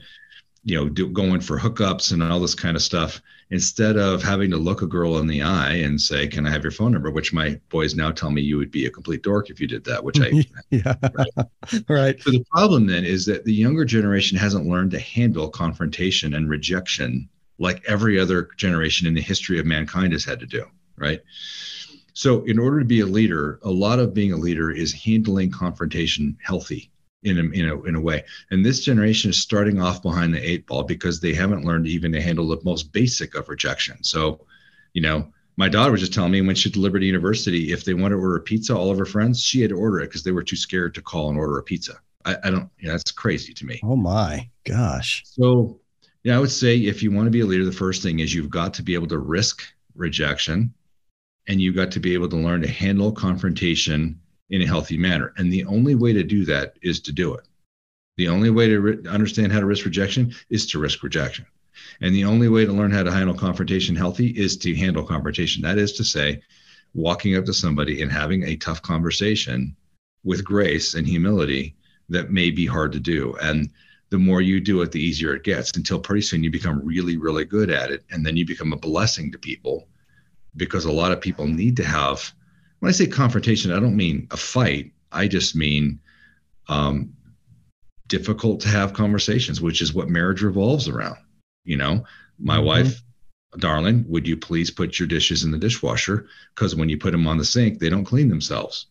you 0.64 0.76
know, 0.76 0.88
do, 0.88 1.08
going 1.08 1.40
for 1.40 1.58
hookups 1.58 2.12
and 2.12 2.22
all 2.22 2.40
this 2.40 2.54
kind 2.54 2.76
of 2.76 2.82
stuff. 2.82 3.20
Instead 3.52 3.96
of 3.96 4.22
having 4.22 4.48
to 4.50 4.56
look 4.56 4.82
a 4.82 4.86
girl 4.86 5.18
in 5.18 5.26
the 5.26 5.42
eye 5.42 5.74
and 5.74 6.00
say, 6.00 6.28
"Can 6.28 6.46
I 6.46 6.50
have 6.50 6.62
your 6.62 6.70
phone 6.70 6.92
number?" 6.92 7.10
Which 7.10 7.32
my 7.32 7.60
boys 7.68 7.96
now 7.96 8.12
tell 8.12 8.30
me 8.30 8.42
you 8.42 8.56
would 8.58 8.70
be 8.70 8.86
a 8.86 8.90
complete 8.90 9.22
dork 9.22 9.50
if 9.50 9.60
you 9.60 9.66
did 9.66 9.82
that. 9.84 10.04
Which 10.04 10.20
I 10.20 10.44
yeah. 10.70 10.94
right. 11.88 12.22
so 12.22 12.30
the 12.30 12.44
problem 12.52 12.86
then 12.86 13.04
is 13.04 13.26
that 13.26 13.44
the 13.44 13.52
younger 13.52 13.84
generation 13.84 14.38
hasn't 14.38 14.66
learned 14.68 14.92
to 14.92 15.00
handle 15.00 15.48
confrontation 15.48 16.34
and 16.34 16.48
rejection 16.48 17.28
like 17.58 17.82
every 17.86 18.18
other 18.18 18.48
generation 18.56 19.06
in 19.06 19.14
the 19.14 19.20
history 19.20 19.60
of 19.60 19.66
mankind 19.66 20.12
has 20.12 20.24
had 20.24 20.40
to 20.40 20.46
do, 20.46 20.64
right? 20.96 21.20
So 22.20 22.44
in 22.44 22.58
order 22.58 22.80
to 22.80 22.84
be 22.84 23.00
a 23.00 23.06
leader, 23.06 23.58
a 23.62 23.70
lot 23.70 23.98
of 23.98 24.12
being 24.12 24.34
a 24.34 24.36
leader 24.36 24.70
is 24.70 24.92
handling 24.92 25.50
confrontation 25.50 26.36
healthy 26.44 26.90
in 27.22 27.38
a, 27.38 27.44
in 27.44 27.66
a, 27.66 27.82
in 27.84 27.94
a 27.94 28.00
way. 28.00 28.24
And 28.50 28.62
this 28.62 28.80
generation 28.80 29.30
is 29.30 29.40
starting 29.40 29.80
off 29.80 30.02
behind 30.02 30.34
the 30.34 30.50
eight 30.50 30.66
ball 30.66 30.82
because 30.82 31.18
they 31.18 31.32
haven't 31.32 31.64
learned 31.64 31.86
even 31.86 32.12
to 32.12 32.20
handle 32.20 32.46
the 32.46 32.60
most 32.62 32.92
basic 32.92 33.34
of 33.36 33.48
rejection. 33.48 34.04
So, 34.04 34.44
you 34.92 35.00
know, 35.00 35.32
my 35.56 35.70
daughter 35.70 35.92
was 35.92 36.02
just 36.02 36.12
telling 36.12 36.32
me 36.32 36.42
when 36.42 36.56
she 36.56 36.68
delivered 36.68 36.98
to 36.98 37.06
university, 37.06 37.72
if 37.72 37.86
they 37.86 37.94
wanted 37.94 38.16
to 38.16 38.20
order 38.20 38.36
a 38.36 38.42
pizza, 38.42 38.76
all 38.76 38.90
of 38.90 38.98
her 38.98 39.06
friends, 39.06 39.42
she 39.42 39.62
had 39.62 39.70
to 39.70 39.78
order 39.78 40.00
it 40.00 40.08
because 40.08 40.22
they 40.22 40.32
were 40.32 40.42
too 40.42 40.56
scared 40.56 40.94
to 40.96 41.00
call 41.00 41.30
and 41.30 41.38
order 41.38 41.56
a 41.56 41.62
pizza. 41.62 42.02
I, 42.26 42.36
I 42.44 42.50
don't, 42.50 42.68
you 42.80 42.88
know, 42.88 42.92
that's 42.92 43.12
crazy 43.12 43.54
to 43.54 43.64
me. 43.64 43.80
Oh 43.82 43.96
my 43.96 44.46
gosh. 44.64 45.22
So, 45.24 45.80
yeah, 46.22 46.36
I 46.36 46.38
would 46.38 46.50
say 46.50 46.76
if 46.76 47.02
you 47.02 47.12
want 47.12 47.28
to 47.28 47.30
be 47.30 47.40
a 47.40 47.46
leader, 47.46 47.64
the 47.64 47.72
first 47.72 48.02
thing 48.02 48.18
is 48.18 48.34
you've 48.34 48.50
got 48.50 48.74
to 48.74 48.82
be 48.82 48.92
able 48.92 49.08
to 49.08 49.18
risk 49.18 49.62
rejection 49.94 50.74
and 51.48 51.60
you've 51.60 51.76
got 51.76 51.90
to 51.92 52.00
be 52.00 52.14
able 52.14 52.28
to 52.28 52.36
learn 52.36 52.62
to 52.62 52.68
handle 52.68 53.12
confrontation 53.12 54.20
in 54.50 54.62
a 54.62 54.66
healthy 54.66 54.96
manner. 54.96 55.32
And 55.36 55.52
the 55.52 55.64
only 55.64 55.94
way 55.94 56.12
to 56.12 56.22
do 56.22 56.44
that 56.46 56.76
is 56.82 57.00
to 57.00 57.12
do 57.12 57.34
it. 57.34 57.46
The 58.16 58.28
only 58.28 58.50
way 58.50 58.68
to 58.68 58.80
re- 58.80 59.08
understand 59.08 59.52
how 59.52 59.60
to 59.60 59.66
risk 59.66 59.84
rejection 59.84 60.34
is 60.50 60.66
to 60.66 60.78
risk 60.78 61.02
rejection. 61.02 61.46
And 62.00 62.14
the 62.14 62.24
only 62.24 62.48
way 62.48 62.66
to 62.66 62.72
learn 62.72 62.90
how 62.90 63.02
to 63.02 63.12
handle 63.12 63.34
confrontation 63.34 63.96
healthy 63.96 64.28
is 64.28 64.56
to 64.58 64.74
handle 64.74 65.04
confrontation. 65.04 65.62
That 65.62 65.78
is 65.78 65.92
to 65.94 66.04
say, 66.04 66.42
walking 66.92 67.36
up 67.36 67.44
to 67.46 67.54
somebody 67.54 68.02
and 68.02 68.10
having 68.10 68.42
a 68.42 68.56
tough 68.56 68.82
conversation 68.82 69.76
with 70.24 70.44
grace 70.44 70.94
and 70.94 71.06
humility 71.06 71.76
that 72.08 72.32
may 72.32 72.50
be 72.50 72.66
hard 72.66 72.92
to 72.92 73.00
do. 73.00 73.36
And 73.40 73.70
the 74.10 74.18
more 74.18 74.42
you 74.42 74.60
do 74.60 74.82
it, 74.82 74.90
the 74.90 75.00
easier 75.00 75.34
it 75.34 75.44
gets 75.44 75.70
until 75.76 76.00
pretty 76.00 76.22
soon 76.22 76.42
you 76.42 76.50
become 76.50 76.84
really, 76.84 77.16
really 77.16 77.44
good 77.44 77.70
at 77.70 77.90
it. 77.90 78.04
And 78.10 78.26
then 78.26 78.36
you 78.36 78.44
become 78.44 78.72
a 78.72 78.76
blessing 78.76 79.30
to 79.32 79.38
people 79.38 79.86
because 80.56 80.84
a 80.84 80.92
lot 80.92 81.12
of 81.12 81.20
people 81.20 81.46
need 81.46 81.76
to 81.76 81.84
have, 81.84 82.32
when 82.80 82.88
I 82.88 82.92
say 82.92 83.06
confrontation, 83.06 83.72
I 83.72 83.80
don't 83.80 83.96
mean 83.96 84.28
a 84.30 84.36
fight. 84.36 84.92
I 85.12 85.28
just 85.28 85.56
mean 85.56 86.00
um, 86.68 87.12
difficult 88.06 88.60
to 88.60 88.68
have 88.68 88.92
conversations, 88.92 89.60
which 89.60 89.80
is 89.80 89.94
what 89.94 90.08
marriage 90.08 90.42
revolves 90.42 90.88
around. 90.88 91.16
You 91.64 91.76
know, 91.76 92.04
my 92.38 92.56
mm-hmm. 92.56 92.66
wife, 92.66 93.02
darling, 93.58 94.04
would 94.08 94.26
you 94.26 94.36
please 94.36 94.70
put 94.70 94.98
your 94.98 95.08
dishes 95.08 95.44
in 95.44 95.50
the 95.50 95.58
dishwasher? 95.58 96.26
Because 96.54 96.74
when 96.74 96.88
you 96.88 96.98
put 96.98 97.12
them 97.12 97.26
on 97.26 97.38
the 97.38 97.44
sink, 97.44 97.78
they 97.78 97.88
don't 97.88 98.04
clean 98.04 98.28
themselves. 98.28 98.86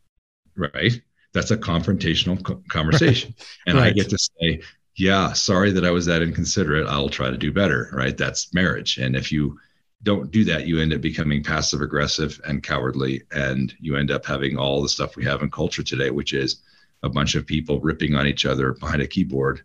Right. 0.55 1.01
That's 1.33 1.51
a 1.51 1.57
confrontational 1.57 2.43
co- 2.43 2.63
conversation. 2.69 3.35
and 3.67 3.77
right. 3.77 3.87
I 3.87 3.91
get 3.91 4.09
to 4.09 4.17
say, 4.17 4.61
yeah, 4.95 5.33
sorry 5.33 5.71
that 5.71 5.85
I 5.85 5.91
was 5.91 6.05
that 6.07 6.21
inconsiderate. 6.21 6.87
I'll 6.87 7.09
try 7.09 7.29
to 7.29 7.37
do 7.37 7.51
better. 7.51 7.89
Right. 7.93 8.17
That's 8.17 8.53
marriage. 8.53 8.97
And 8.97 9.15
if 9.15 9.31
you 9.31 9.59
don't 10.03 10.32
do 10.32 10.44
that, 10.46 10.65
you 10.68 10.79
end 10.79 10.94
up 10.94 11.01
becoming 11.01 11.44
passive 11.44 11.82
aggressive 11.82 12.39
and 12.48 12.63
cowardly. 12.63 13.24
And 13.32 13.74
you 13.79 13.96
end 13.96 14.12
up 14.12 14.25
having 14.25 14.58
all 14.58 14.82
the 14.82 14.89
stuff 14.89 15.15
we 15.15 15.25
have 15.25 15.41
in 15.41 15.51
culture 15.51 15.84
today, 15.84 16.10
which 16.10 16.34
is 16.34 16.62
a 17.03 17.10
bunch 17.10 17.36
of 17.36 17.46
people 17.46 17.79
ripping 17.79 18.15
on 18.15 18.27
each 18.27 18.46
other 18.46 18.74
behind 18.74 19.01
a 19.01 19.08
keyboard 19.08 19.62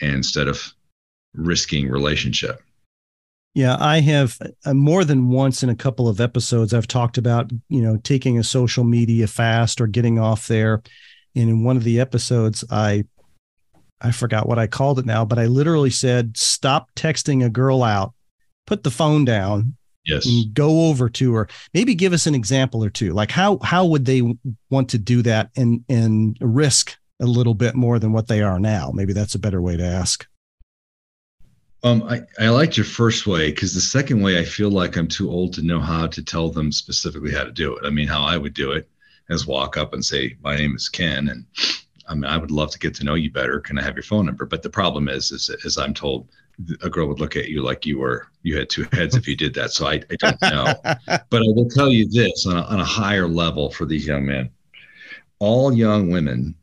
instead 0.00 0.48
of 0.48 0.74
risking 1.34 1.88
relationship. 1.88 2.62
Yeah, 3.54 3.76
I 3.80 4.00
have 4.00 4.38
uh, 4.64 4.74
more 4.74 5.04
than 5.04 5.30
once 5.30 5.62
in 5.62 5.68
a 5.68 5.74
couple 5.74 6.08
of 6.08 6.20
episodes 6.20 6.72
I've 6.74 6.86
talked 6.86 7.18
about, 7.18 7.50
you 7.68 7.82
know, 7.82 7.96
taking 7.98 8.38
a 8.38 8.44
social 8.44 8.84
media 8.84 9.26
fast 9.26 9.80
or 9.80 9.86
getting 9.86 10.18
off 10.18 10.46
there. 10.48 10.82
And 11.34 11.48
in 11.48 11.64
one 11.64 11.76
of 11.76 11.84
the 11.84 12.00
episodes 12.00 12.64
I 12.70 13.04
I 14.00 14.12
forgot 14.12 14.48
what 14.48 14.60
I 14.60 14.68
called 14.68 15.00
it 15.00 15.06
now, 15.06 15.24
but 15.24 15.40
I 15.40 15.46
literally 15.46 15.90
said 15.90 16.36
stop 16.36 16.88
texting 16.94 17.44
a 17.44 17.50
girl 17.50 17.82
out. 17.82 18.14
Put 18.68 18.82
the 18.82 18.90
phone 18.90 19.24
down. 19.24 19.76
Yes. 20.04 20.26
And 20.26 20.52
go 20.52 20.88
over 20.88 21.08
to 21.08 21.32
her. 21.34 21.48
Maybe 21.72 21.94
give 21.94 22.12
us 22.12 22.26
an 22.26 22.34
example 22.34 22.84
or 22.84 22.90
two. 22.90 23.14
Like 23.14 23.30
how 23.30 23.58
how 23.62 23.86
would 23.86 24.04
they 24.04 24.22
want 24.68 24.90
to 24.90 24.98
do 24.98 25.22
that 25.22 25.48
and 25.56 25.84
and 25.88 26.36
risk 26.42 26.98
a 27.18 27.24
little 27.24 27.54
bit 27.54 27.74
more 27.74 27.98
than 27.98 28.12
what 28.12 28.28
they 28.28 28.42
are 28.42 28.60
now? 28.60 28.90
Maybe 28.92 29.14
that's 29.14 29.34
a 29.34 29.38
better 29.38 29.62
way 29.62 29.78
to 29.78 29.84
ask. 29.84 30.26
Um, 31.82 32.02
I, 32.02 32.20
I 32.38 32.50
liked 32.50 32.76
your 32.76 32.84
first 32.84 33.26
way 33.26 33.50
because 33.50 33.72
the 33.72 33.80
second 33.80 34.20
way 34.20 34.38
I 34.38 34.44
feel 34.44 34.70
like 34.70 34.96
I'm 34.96 35.08
too 35.08 35.30
old 35.30 35.54
to 35.54 35.62
know 35.62 35.80
how 35.80 36.08
to 36.08 36.22
tell 36.22 36.50
them 36.50 36.72
specifically 36.72 37.32
how 37.32 37.44
to 37.44 37.52
do 37.52 37.74
it. 37.74 37.86
I 37.86 37.90
mean, 37.90 38.08
how 38.08 38.22
I 38.22 38.36
would 38.36 38.52
do 38.52 38.72
it 38.72 38.86
is 39.30 39.46
walk 39.46 39.78
up 39.78 39.94
and 39.94 40.04
say, 40.04 40.36
"My 40.42 40.56
name 40.56 40.74
is 40.76 40.90
Ken, 40.90 41.28
and 41.30 41.46
I 42.06 42.14
mean, 42.14 42.26
I 42.26 42.36
would 42.36 42.50
love 42.50 42.70
to 42.72 42.78
get 42.78 42.94
to 42.96 43.04
know 43.04 43.14
you 43.14 43.30
better. 43.30 43.60
Can 43.60 43.78
I 43.78 43.82
have 43.82 43.96
your 43.96 44.02
phone 44.02 44.26
number?" 44.26 44.44
But 44.44 44.62
the 44.62 44.70
problem 44.70 45.08
is, 45.08 45.30
is 45.30 45.48
as 45.64 45.78
I'm 45.78 45.94
told, 45.94 46.28
a 46.82 46.90
girl 46.90 47.06
would 47.06 47.20
look 47.20 47.36
at 47.36 47.48
you 47.48 47.62
like 47.62 47.86
you 47.86 47.98
were 47.98 48.26
you 48.42 48.56
had 48.56 48.68
two 48.68 48.86
heads 48.92 49.14
if 49.14 49.28
you 49.28 49.36
did 49.36 49.54
that. 49.54 49.70
So 49.70 49.86
I, 49.86 50.02
I 50.10 50.16
don't 50.18 50.42
know. 50.42 50.74
but 51.06 51.42
I 51.42 51.52
will 51.54 51.68
tell 51.68 51.90
you 51.90 52.08
this 52.08 52.46
on 52.46 52.56
a, 52.56 52.62
on 52.62 52.80
a 52.80 52.84
higher 52.84 53.28
level 53.28 53.70
for 53.70 53.84
these 53.84 54.06
young 54.06 54.26
men, 54.26 54.50
all 55.38 55.72
young 55.72 56.10
women. 56.10 56.54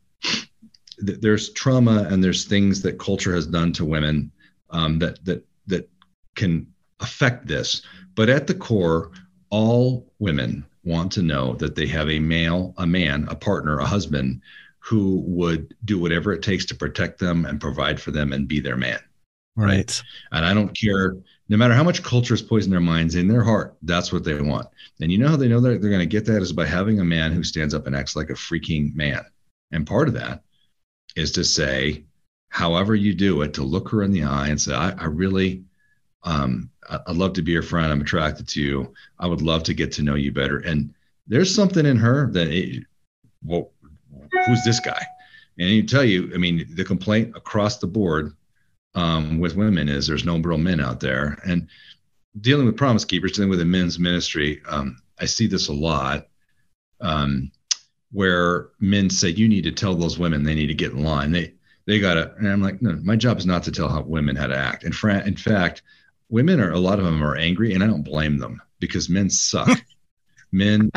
Th- 1.04 1.18
there's 1.20 1.52
trauma 1.52 2.06
and 2.10 2.22
there's 2.22 2.44
things 2.44 2.82
that 2.82 2.98
culture 2.98 3.34
has 3.34 3.46
done 3.46 3.72
to 3.74 3.84
women 3.84 4.30
um, 4.70 4.98
that 4.98 5.24
that 5.24 5.44
that 5.66 5.88
can 6.34 6.66
affect 7.00 7.46
this. 7.46 7.82
But 8.14 8.28
at 8.28 8.46
the 8.46 8.54
core, 8.54 9.12
all 9.50 10.12
women 10.18 10.64
want 10.84 11.12
to 11.12 11.22
know 11.22 11.54
that 11.54 11.74
they 11.74 11.86
have 11.86 12.08
a 12.08 12.18
male, 12.18 12.74
a 12.78 12.86
man, 12.86 13.26
a 13.28 13.34
partner, 13.34 13.78
a 13.78 13.86
husband 13.86 14.40
who 14.78 15.22
would 15.26 15.74
do 15.84 15.98
whatever 15.98 16.32
it 16.32 16.42
takes 16.42 16.64
to 16.64 16.74
protect 16.74 17.18
them 17.18 17.44
and 17.44 17.60
provide 17.60 18.00
for 18.00 18.12
them 18.12 18.32
and 18.32 18.46
be 18.46 18.60
their 18.60 18.76
man. 18.76 19.00
Right. 19.56 20.02
And 20.32 20.44
I 20.44 20.52
don't 20.52 20.78
care, 20.78 21.16
no 21.48 21.56
matter 21.56 21.72
how 21.72 21.82
much 21.82 22.02
culture 22.02 22.34
has 22.34 22.42
poisoned 22.42 22.72
their 22.72 22.80
minds, 22.80 23.14
in 23.14 23.26
their 23.26 23.42
heart, 23.42 23.76
that's 23.82 24.12
what 24.12 24.22
they 24.22 24.38
want. 24.38 24.68
And 25.00 25.10
you 25.10 25.16
know 25.16 25.28
how 25.28 25.36
they 25.36 25.48
know 25.48 25.60
that 25.60 25.80
they're 25.80 25.90
going 25.90 26.00
to 26.00 26.06
get 26.06 26.26
that 26.26 26.42
is 26.42 26.52
by 26.52 26.66
having 26.66 27.00
a 27.00 27.04
man 27.04 27.32
who 27.32 27.42
stands 27.42 27.72
up 27.72 27.86
and 27.86 27.96
acts 27.96 28.16
like 28.16 28.28
a 28.28 28.34
freaking 28.34 28.94
man. 28.94 29.22
And 29.72 29.86
part 29.86 30.08
of 30.08 30.14
that 30.14 30.42
is 31.16 31.32
to 31.32 31.44
say, 31.44 32.04
however 32.50 32.94
you 32.94 33.14
do 33.14 33.40
it, 33.42 33.54
to 33.54 33.62
look 33.62 33.88
her 33.88 34.02
in 34.02 34.12
the 34.12 34.24
eye 34.24 34.48
and 34.48 34.60
say, 34.60 34.74
I, 34.74 34.90
I 34.90 35.06
really, 35.06 35.64
um, 36.24 36.70
I'd 36.88 37.16
love 37.16 37.32
to 37.34 37.42
be 37.42 37.52
your 37.52 37.62
friend. 37.62 37.90
I'm 37.90 38.02
attracted 38.02 38.46
to 38.48 38.60
you. 38.60 38.92
I 39.18 39.26
would 39.26 39.40
love 39.40 39.62
to 39.64 39.74
get 39.74 39.90
to 39.92 40.02
know 40.02 40.16
you 40.16 40.32
better. 40.32 40.58
And 40.58 40.92
there's 41.26 41.54
something 41.54 41.86
in 41.86 41.96
her 41.96 42.30
that, 42.32 42.48
it, 42.48 42.84
well, 43.42 43.70
who's 44.46 44.64
this 44.64 44.80
guy? 44.80 45.02
And 45.58 45.70
you 45.70 45.82
tell 45.84 46.04
you, 46.04 46.30
I 46.34 46.36
mean, 46.36 46.66
the 46.74 46.84
complaint 46.84 47.34
across 47.34 47.78
the 47.78 47.86
board 47.86 48.35
um, 48.96 49.38
with 49.38 49.54
women 49.54 49.88
is 49.88 50.06
there's 50.06 50.24
no 50.24 50.38
real 50.38 50.58
men 50.58 50.80
out 50.80 51.00
there. 51.00 51.38
And 51.46 51.68
dealing 52.40 52.66
with 52.66 52.76
promise 52.76 53.04
keepers, 53.04 53.32
dealing 53.32 53.50
with 53.50 53.60
a 53.60 53.64
men's 53.64 53.98
ministry, 53.98 54.60
um, 54.68 54.96
I 55.20 55.26
see 55.26 55.46
this 55.46 55.68
a 55.68 55.72
lot. 55.72 56.26
Um, 57.00 57.52
where 58.12 58.68
men 58.80 59.10
say 59.10 59.28
you 59.28 59.48
need 59.48 59.64
to 59.64 59.72
tell 59.72 59.94
those 59.94 60.18
women 60.18 60.42
they 60.42 60.54
need 60.54 60.68
to 60.68 60.74
get 60.74 60.92
in 60.92 61.04
line. 61.04 61.32
They 61.32 61.52
they 61.86 62.00
got 62.00 62.14
to, 62.14 62.34
and 62.36 62.48
I'm 62.48 62.62
like, 62.62 62.82
no, 62.82 62.98
my 63.02 63.14
job 63.14 63.38
is 63.38 63.46
not 63.46 63.62
to 63.64 63.72
tell 63.72 63.88
how 63.88 64.02
women 64.02 64.34
how 64.34 64.46
to 64.46 64.56
act. 64.56 64.84
And 64.84 64.94
fra- 64.94 65.24
in 65.24 65.36
fact, 65.36 65.82
women 66.28 66.60
are, 66.60 66.72
a 66.72 66.80
lot 66.80 66.98
of 66.98 67.04
them 67.04 67.22
are 67.22 67.36
angry 67.36 67.74
and 67.74 67.84
I 67.84 67.86
don't 67.86 68.02
blame 68.02 68.38
them 68.38 68.60
because 68.80 69.08
men 69.08 69.30
suck. 69.30 69.68
men 70.52 70.90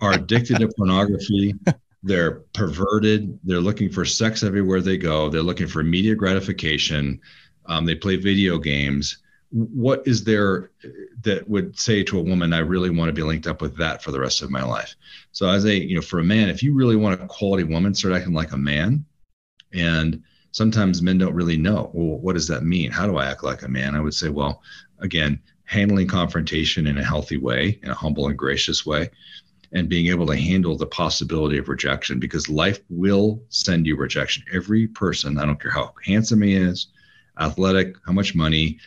are 0.00 0.14
addicted 0.14 0.58
to 0.58 0.68
pornography. 0.76 1.54
They're 2.02 2.42
perverted. 2.52 3.38
They're 3.44 3.60
looking 3.60 3.90
for 3.90 4.04
sex 4.04 4.42
everywhere 4.42 4.82
they 4.82 4.98
go. 4.98 5.30
They're 5.30 5.42
looking 5.42 5.68
for 5.68 5.80
immediate 5.80 6.16
gratification. 6.16 7.20
Um, 7.66 7.84
they 7.84 7.94
play 7.94 8.16
video 8.16 8.58
games. 8.58 9.18
What 9.50 10.02
is 10.06 10.24
there 10.24 10.70
that 11.22 11.48
would 11.48 11.78
say 11.78 12.02
to 12.04 12.18
a 12.18 12.22
woman, 12.22 12.52
I 12.52 12.58
really 12.58 12.90
want 12.90 13.08
to 13.08 13.12
be 13.12 13.22
linked 13.22 13.46
up 13.46 13.62
with 13.62 13.76
that 13.76 14.02
for 14.02 14.10
the 14.10 14.20
rest 14.20 14.42
of 14.42 14.50
my 14.50 14.64
life? 14.64 14.96
So, 15.32 15.48
as 15.48 15.64
a, 15.64 15.74
you 15.74 15.94
know, 15.94 16.02
for 16.02 16.18
a 16.18 16.24
man, 16.24 16.48
if 16.48 16.62
you 16.62 16.74
really 16.74 16.96
want 16.96 17.20
a 17.20 17.26
quality 17.26 17.64
woman, 17.64 17.94
start 17.94 18.14
acting 18.14 18.34
like 18.34 18.52
a 18.52 18.56
man. 18.56 19.04
And 19.72 20.22
sometimes 20.54 21.02
men 21.02 21.18
don't 21.18 21.34
really 21.34 21.56
know 21.56 21.90
well 21.92 22.18
what 22.18 22.34
does 22.34 22.46
that 22.46 22.62
mean 22.62 22.90
how 22.90 23.06
do 23.06 23.16
i 23.16 23.26
act 23.26 23.42
like 23.42 23.62
a 23.62 23.68
man 23.68 23.96
i 23.96 24.00
would 24.00 24.14
say 24.14 24.28
well 24.28 24.62
again 25.00 25.38
handling 25.64 26.06
confrontation 26.06 26.86
in 26.86 26.96
a 26.96 27.04
healthy 27.04 27.36
way 27.36 27.78
in 27.82 27.90
a 27.90 27.94
humble 27.94 28.28
and 28.28 28.38
gracious 28.38 28.86
way 28.86 29.10
and 29.72 29.88
being 29.88 30.06
able 30.06 30.26
to 30.26 30.36
handle 30.36 30.76
the 30.76 30.86
possibility 30.86 31.58
of 31.58 31.68
rejection 31.68 32.20
because 32.20 32.48
life 32.48 32.78
will 32.88 33.42
send 33.48 33.84
you 33.84 33.96
rejection 33.96 34.44
every 34.52 34.86
person 34.86 35.38
i 35.38 35.44
don't 35.44 35.60
care 35.60 35.72
how 35.72 35.92
handsome 36.04 36.40
he 36.40 36.54
is 36.54 36.86
athletic 37.38 37.96
how 38.06 38.12
much 38.12 38.34
money 38.34 38.78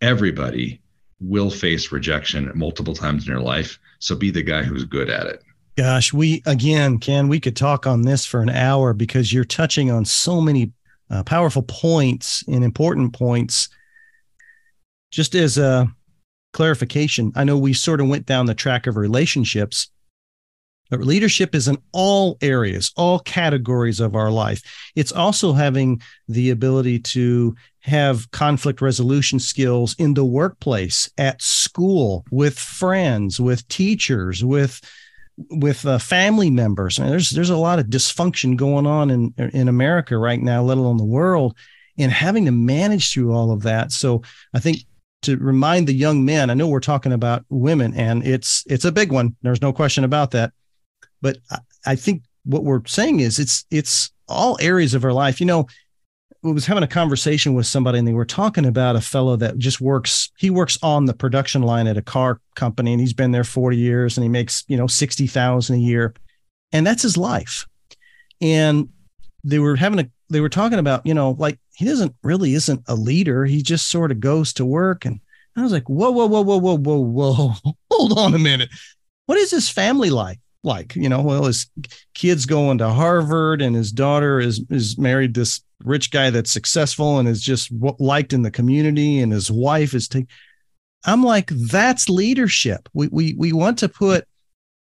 everybody 0.00 0.80
will 1.20 1.50
face 1.50 1.92
rejection 1.92 2.50
multiple 2.54 2.94
times 2.94 3.26
in 3.26 3.32
their 3.32 3.42
life 3.42 3.78
so 3.98 4.14
be 4.14 4.30
the 4.30 4.42
guy 4.42 4.62
who's 4.62 4.84
good 4.84 5.08
at 5.08 5.26
it 5.26 5.42
Gosh, 5.76 6.12
we 6.12 6.40
again, 6.46 6.98
Ken, 6.98 7.26
we 7.26 7.40
could 7.40 7.56
talk 7.56 7.84
on 7.86 8.02
this 8.02 8.24
for 8.24 8.40
an 8.40 8.50
hour 8.50 8.92
because 8.92 9.32
you're 9.32 9.44
touching 9.44 9.90
on 9.90 10.04
so 10.04 10.40
many 10.40 10.72
uh, 11.10 11.24
powerful 11.24 11.62
points 11.62 12.44
and 12.46 12.62
important 12.62 13.12
points. 13.12 13.68
Just 15.10 15.34
as 15.34 15.58
a 15.58 15.88
clarification, 16.52 17.32
I 17.34 17.42
know 17.42 17.58
we 17.58 17.72
sort 17.72 18.00
of 18.00 18.08
went 18.08 18.26
down 18.26 18.46
the 18.46 18.54
track 18.54 18.86
of 18.86 18.96
relationships, 18.96 19.90
but 20.90 21.00
leadership 21.00 21.54
is 21.54 21.68
in 21.68 21.78
all 21.92 22.36
areas, 22.40 22.92
all 22.96 23.18
categories 23.18 24.00
of 24.00 24.14
our 24.14 24.30
life. 24.30 24.62
It's 24.94 25.12
also 25.12 25.52
having 25.52 26.00
the 26.28 26.50
ability 26.50 27.00
to 27.00 27.54
have 27.80 28.30
conflict 28.30 28.80
resolution 28.80 29.38
skills 29.38 29.94
in 29.98 30.14
the 30.14 30.24
workplace, 30.24 31.10
at 31.18 31.40
school, 31.42 32.24
with 32.30 32.58
friends, 32.58 33.40
with 33.40 33.66
teachers, 33.68 34.44
with 34.44 34.80
with 35.50 35.84
uh, 35.84 35.98
family 35.98 36.48
members. 36.48 36.98
And 36.98 37.10
there's 37.10 37.30
there's 37.30 37.50
a 37.50 37.56
lot 37.56 37.78
of 37.78 37.86
dysfunction 37.86 38.56
going 38.56 38.86
on 38.86 39.10
in 39.10 39.34
in 39.52 39.68
America 39.68 40.16
right 40.16 40.40
now, 40.40 40.62
let 40.62 40.78
alone 40.78 40.96
the 40.96 41.04
world, 41.04 41.56
and 41.98 42.12
having 42.12 42.44
to 42.44 42.52
manage 42.52 43.12
through 43.12 43.32
all 43.32 43.50
of 43.50 43.62
that. 43.62 43.92
So 43.92 44.22
I 44.54 44.60
think 44.60 44.78
to 45.22 45.36
remind 45.36 45.86
the 45.86 45.94
young 45.94 46.24
men, 46.24 46.50
I 46.50 46.54
know 46.54 46.68
we're 46.68 46.80
talking 46.80 47.12
about 47.12 47.44
women, 47.48 47.94
and 47.94 48.26
it's 48.26 48.64
it's 48.66 48.84
a 48.84 48.92
big 48.92 49.10
one. 49.10 49.36
There's 49.42 49.62
no 49.62 49.72
question 49.72 50.04
about 50.04 50.30
that. 50.32 50.52
But 51.20 51.38
I, 51.50 51.58
I 51.86 51.96
think 51.96 52.22
what 52.44 52.64
we're 52.64 52.84
saying 52.86 53.20
is 53.20 53.38
it's 53.38 53.64
it's 53.70 54.10
all 54.28 54.56
areas 54.60 54.94
of 54.94 55.04
our 55.04 55.12
life. 55.12 55.40
You 55.40 55.46
know, 55.46 55.66
I 56.44 56.50
was 56.50 56.66
having 56.66 56.82
a 56.82 56.88
conversation 56.88 57.54
with 57.54 57.66
somebody 57.66 57.98
and 57.98 58.06
they 58.06 58.12
were 58.12 58.26
talking 58.26 58.66
about 58.66 58.96
a 58.96 59.00
fellow 59.00 59.36
that 59.36 59.56
just 59.56 59.80
works, 59.80 60.30
he 60.36 60.50
works 60.50 60.78
on 60.82 61.06
the 61.06 61.14
production 61.14 61.62
line 61.62 61.86
at 61.86 61.96
a 61.96 62.02
car 62.02 62.38
company 62.54 62.92
and 62.92 63.00
he's 63.00 63.14
been 63.14 63.30
there 63.30 63.44
40 63.44 63.78
years 63.78 64.16
and 64.16 64.24
he 64.24 64.28
makes, 64.28 64.62
you 64.68 64.76
know, 64.76 64.86
60,000 64.86 65.74
a 65.74 65.78
year. 65.78 66.14
And 66.72 66.86
that's 66.86 67.02
his 67.02 67.16
life. 67.16 67.66
And 68.42 68.90
they 69.42 69.58
were 69.58 69.76
having 69.76 70.00
a, 70.00 70.10
they 70.28 70.40
were 70.40 70.50
talking 70.50 70.78
about, 70.78 71.06
you 71.06 71.14
know, 71.14 71.30
like 71.38 71.58
he 71.74 71.86
doesn't 71.86 72.14
really 72.22 72.54
isn't 72.54 72.82
a 72.88 72.94
leader. 72.94 73.46
He 73.46 73.62
just 73.62 73.88
sort 73.88 74.10
of 74.10 74.20
goes 74.20 74.52
to 74.54 74.66
work. 74.66 75.06
And 75.06 75.20
I 75.56 75.62
was 75.62 75.72
like, 75.72 75.88
whoa, 75.88 76.10
whoa, 76.10 76.26
whoa, 76.26 76.42
whoa, 76.42 76.58
whoa, 76.58 76.76
whoa, 76.76 76.98
whoa. 76.98 77.74
Hold 77.90 78.18
on 78.18 78.34
a 78.34 78.38
minute. 78.38 78.68
What 79.26 79.38
is 79.38 79.50
his 79.50 79.70
family 79.70 80.10
like? 80.10 80.40
Like, 80.64 80.96
you 80.96 81.08
know, 81.08 81.22
well, 81.22 81.44
his 81.44 81.70
kids 82.14 82.46
going 82.46 82.78
to 82.78 82.88
Harvard 82.88 83.62
and 83.62 83.76
his 83.76 83.92
daughter 83.92 84.40
is 84.40 84.64
is 84.70 84.98
married 84.98 85.34
this 85.34 85.60
rich 85.84 86.10
guy 86.10 86.30
that's 86.30 86.50
successful 86.50 87.18
and 87.18 87.28
is 87.28 87.42
just 87.42 87.70
liked 87.98 88.32
in 88.32 88.42
the 88.42 88.50
community 88.50 89.20
and 89.20 89.32
his 89.32 89.50
wife 89.50 89.94
is 89.94 90.08
taking 90.08 90.28
I'm 91.04 91.22
like, 91.22 91.50
that's 91.50 92.08
leadership. 92.08 92.88
We 92.94 93.08
we 93.08 93.34
we 93.34 93.52
want 93.52 93.78
to 93.78 93.88
put 93.88 94.26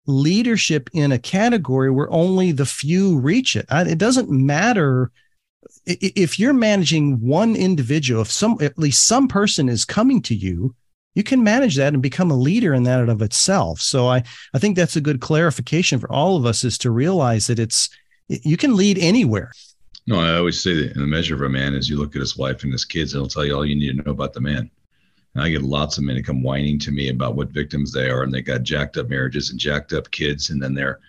leadership 0.07 0.91
in 0.93 1.13
a 1.13 1.19
category 1.19 1.91
where 1.91 2.13
only 2.13 2.53
the 2.53 2.67
few 2.67 3.19
reach 3.19 3.57
it. 3.57 3.67
It 3.71 3.99
doesn't 3.99 4.31
matter 4.31 5.11
if 5.87 6.39
you're 6.39 6.53
managing 6.53 7.21
one 7.21 7.57
individual, 7.57 8.23
if 8.23 8.31
some 8.31 8.59
at 8.61 8.79
least 8.79 9.07
some 9.07 9.29
person 9.29 9.69
is 9.69 9.85
coming 9.85 10.21
to 10.23 10.35
you, 10.35 10.75
you 11.15 11.23
can 11.23 11.43
manage 11.43 11.77
that 11.77 11.93
and 11.93 12.03
become 12.03 12.31
a 12.31 12.37
leader 12.37 12.73
in 12.73 12.85
that 12.85 13.09
of 13.09 13.23
itself. 13.23 13.81
So 13.81 14.09
I 14.09 14.23
I 14.55 14.59
think 14.59 14.77
that's 14.77 14.97
a 14.97 15.01
good 15.01 15.21
clarification 15.21 15.99
for 15.99 16.11
all 16.13 16.37
of 16.37 16.47
us 16.47 16.65
is 16.65 16.79
to 16.79 16.91
realize 16.91 17.47
that 17.49 17.59
it's 17.59 17.89
you 18.29 18.57
can 18.57 18.77
lead 18.77 18.99
anywhere. 18.99 19.53
No, 20.07 20.19
I 20.21 20.37
always 20.37 20.63
say 20.63 20.75
that 20.75 20.95
in 20.95 21.01
the 21.01 21.07
measure 21.07 21.35
of 21.35 21.43
a 21.43 21.49
man 21.49 21.75
is 21.75 21.89
you 21.89 21.99
look 21.99 22.15
at 22.15 22.21
his 22.21 22.37
wife 22.37 22.63
and 22.63 22.73
his 22.73 22.85
kids, 22.85 23.13
and 23.13 23.19
it'll 23.19 23.29
tell 23.29 23.45
you 23.45 23.55
all 23.55 23.67
you 23.67 23.77
need 23.77 23.97
to 23.97 24.03
know 24.03 24.13
about 24.13 24.33
the 24.33 24.41
man. 24.41 24.71
And 25.35 25.45
I 25.45 25.51
get 25.51 25.63
lots 25.63 25.99
of 25.99 26.05
men 26.05 26.17
who 26.17 26.23
come 26.23 26.43
whining 26.43 26.79
to 26.81 26.91
me 26.91 27.09
about 27.09 27.37
what 27.37 27.51
victims 27.51 27.93
they 27.93 28.09
are, 28.09 28.23
and 28.23 28.33
they 28.33 28.43
got 28.43 28.63
jacked 28.63 28.97
up 28.97 29.09
marriages 29.09 29.51
and 29.51 29.59
jacked 29.59 29.93
up 29.93 30.11
kids, 30.11 30.51
and 30.51 30.63
then 30.63 30.75
they're 30.75 31.01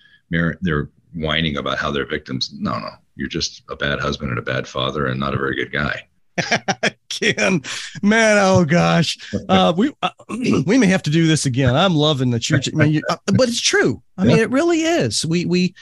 they're 0.61 0.89
whining 1.13 1.57
about 1.57 1.77
how 1.77 1.91
they're 1.91 2.05
victims. 2.05 2.51
No, 2.53 2.77
no, 2.79 2.89
you're 3.15 3.27
just 3.27 3.63
a 3.69 3.75
bad 3.75 3.99
husband 3.99 4.29
and 4.29 4.39
a 4.39 4.43
bad 4.43 4.67
father, 4.67 5.07
and 5.07 5.19
not 5.19 5.33
a 5.33 5.37
very 5.37 5.55
good 5.55 5.71
guy. 5.71 6.07
Ken, 7.09 7.61
man, 8.01 8.37
oh 8.39 8.65
gosh, 8.65 9.17
uh, 9.49 9.73
we 9.75 9.91
uh, 10.01 10.09
we 10.29 10.77
may 10.77 10.87
have 10.87 11.03
to 11.03 11.09
do 11.09 11.27
this 11.27 11.45
again. 11.45 11.75
I'm 11.75 11.95
loving 11.95 12.31
the 12.31 12.39
church, 12.39 12.69
I 12.73 12.75
mean, 12.75 12.93
you, 12.93 13.01
uh, 13.09 13.17
but 13.35 13.49
it's 13.49 13.61
true. 13.61 14.01
I 14.17 14.25
mean, 14.25 14.39
it 14.39 14.49
really 14.49 14.81
is. 14.81 15.25
We 15.25 15.45
we 15.45 15.75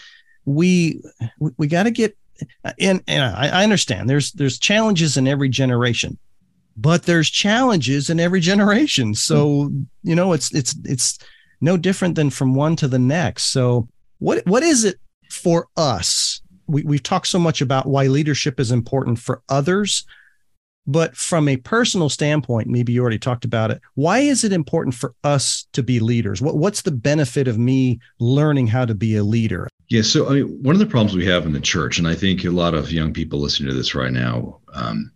we 0.46 1.01
we 1.58 1.68
got 1.68 1.84
to 1.84 1.91
get 1.91 2.18
and 2.79 3.03
and 3.08 3.24
I, 3.24 3.62
I 3.62 3.63
understand 3.63 4.10
there's 4.10 4.32
there's 4.32 4.58
challenges 4.58 5.18
in 5.18 5.27
every 5.27 5.50
generation 5.50 6.18
but 6.82 7.03
there's 7.03 7.29
challenges 7.29 8.10
in 8.10 8.20
every 8.20 8.39
generation. 8.39 9.13
So, 9.13 9.70
you 10.03 10.15
know, 10.15 10.32
it's 10.32 10.53
it's 10.53 10.75
it's 10.86 11.20
no 11.60 11.75
different 11.75 12.15
than 12.15 12.29
from 12.29 12.56
one 12.56 12.75
to 12.77 12.88
the 12.88 13.00
next. 13.00 13.51
So, 13.51 13.89
what 14.20 14.46
what 14.46 14.63
is 14.63 14.86
it 14.86 14.98
for 15.29 15.68
us? 15.75 16.41
We 16.68 16.84
we've 16.84 17.03
talked 17.03 17.27
so 17.27 17.39
much 17.39 17.62
about 17.62 17.88
why 17.88 18.08
leadership 18.08 18.60
is 18.60 18.72
important 18.72 19.20
for 19.20 19.41
others, 19.50 20.06
but 20.88 21.15
from 21.15 21.48
a 21.48 21.57
personal 21.57 22.09
standpoint, 22.09 22.67
maybe 22.67 22.93
you 22.93 23.01
already 23.01 23.19
talked 23.19 23.45
about 23.45 23.71
it. 23.71 23.81
Why 23.95 24.19
is 24.19 24.43
it 24.43 24.51
important 24.51 24.95
for 24.95 25.13
us 25.24 25.67
to 25.74 25.83
be 25.83 26.00
leaders? 26.00 26.41
What 26.41 26.57
what's 26.57 26.81
the 26.81 26.91
benefit 26.91 27.48
of 27.48 27.57
me 27.57 28.00
learning 28.19 28.67
how 28.67 28.86
to 28.86 28.95
be 28.95 29.15
a 29.15 29.24
leader? 29.24 29.67
Yeah, 29.89 30.01
so 30.03 30.27
I 30.29 30.33
mean, 30.33 30.63
one 30.63 30.75
of 30.75 30.79
the 30.79 30.86
problems 30.86 31.15
we 31.15 31.25
have 31.25 31.45
in 31.45 31.53
the 31.53 31.59
church, 31.59 32.00
and 32.00 32.07
I 32.07 32.15
think 32.15 32.43
a 32.43 32.50
lot 32.50 32.74
of 32.74 32.91
young 32.91 33.13
people 33.13 33.39
listening 33.39 33.69
to 33.69 33.75
this 33.75 33.95
right 33.95 34.12
now, 34.12 34.59
um, 34.74 35.12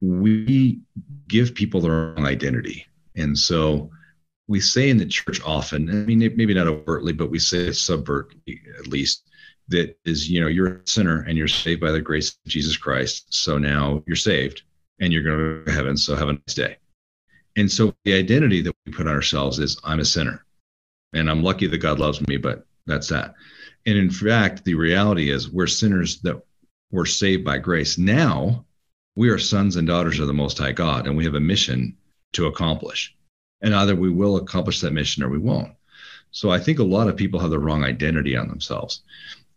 we 0.00 0.80
give 1.28 1.54
people 1.54 1.80
their 1.80 2.16
own 2.16 2.26
identity. 2.26 2.86
And 3.16 3.38
so 3.38 3.90
we 4.48 4.60
say 4.60 4.90
in 4.90 4.96
the 4.96 5.06
church 5.06 5.40
often, 5.44 5.88
I 5.88 5.92
mean, 6.04 6.18
maybe 6.18 6.54
not 6.54 6.66
overtly, 6.66 7.12
but 7.12 7.30
we 7.30 7.38
say 7.38 7.68
it 7.68 7.74
subvert 7.74 8.34
at 8.78 8.88
least, 8.88 9.28
that 9.72 9.98
is, 10.04 10.30
you 10.30 10.40
know, 10.40 10.46
you're 10.46 10.76
a 10.76 10.86
sinner 10.86 11.24
and 11.28 11.36
you're 11.36 11.48
saved 11.48 11.80
by 11.80 11.90
the 11.90 12.00
grace 12.00 12.30
of 12.30 12.50
Jesus 12.50 12.76
Christ. 12.76 13.26
So 13.34 13.58
now 13.58 14.02
you're 14.06 14.16
saved 14.16 14.62
and 15.00 15.12
you're 15.12 15.22
going 15.22 15.64
to 15.64 15.72
heaven. 15.72 15.96
So 15.96 16.14
have 16.14 16.28
a 16.28 16.34
nice 16.34 16.54
day. 16.54 16.76
And 17.56 17.70
so 17.70 17.94
the 18.04 18.14
identity 18.14 18.62
that 18.62 18.74
we 18.86 18.92
put 18.92 19.06
on 19.06 19.14
ourselves 19.14 19.58
is 19.58 19.78
I'm 19.84 20.00
a 20.00 20.04
sinner 20.04 20.44
and 21.12 21.28
I'm 21.30 21.42
lucky 21.42 21.66
that 21.66 21.78
God 21.78 21.98
loves 21.98 22.26
me, 22.26 22.36
but 22.36 22.66
that's 22.86 23.08
that. 23.08 23.34
And 23.84 23.98
in 23.98 24.10
fact, 24.10 24.64
the 24.64 24.74
reality 24.74 25.30
is 25.30 25.50
we're 25.50 25.66
sinners 25.66 26.20
that 26.20 26.40
were 26.90 27.06
saved 27.06 27.44
by 27.44 27.58
grace. 27.58 27.98
Now 27.98 28.64
we 29.16 29.28
are 29.28 29.38
sons 29.38 29.76
and 29.76 29.86
daughters 29.86 30.18
of 30.20 30.26
the 30.26 30.32
Most 30.32 30.58
High 30.58 30.72
God, 30.72 31.06
and 31.06 31.16
we 31.16 31.24
have 31.24 31.34
a 31.34 31.40
mission 31.40 31.96
to 32.32 32.46
accomplish. 32.46 33.14
And 33.60 33.74
either 33.74 33.94
we 33.94 34.10
will 34.10 34.36
accomplish 34.36 34.80
that 34.80 34.92
mission 34.92 35.22
or 35.22 35.28
we 35.28 35.38
won't. 35.38 35.72
So 36.30 36.50
I 36.50 36.58
think 36.58 36.78
a 36.78 36.84
lot 36.84 37.08
of 37.08 37.16
people 37.16 37.38
have 37.40 37.50
the 37.50 37.58
wrong 37.58 37.84
identity 37.84 38.36
on 38.36 38.48
themselves. 38.48 39.02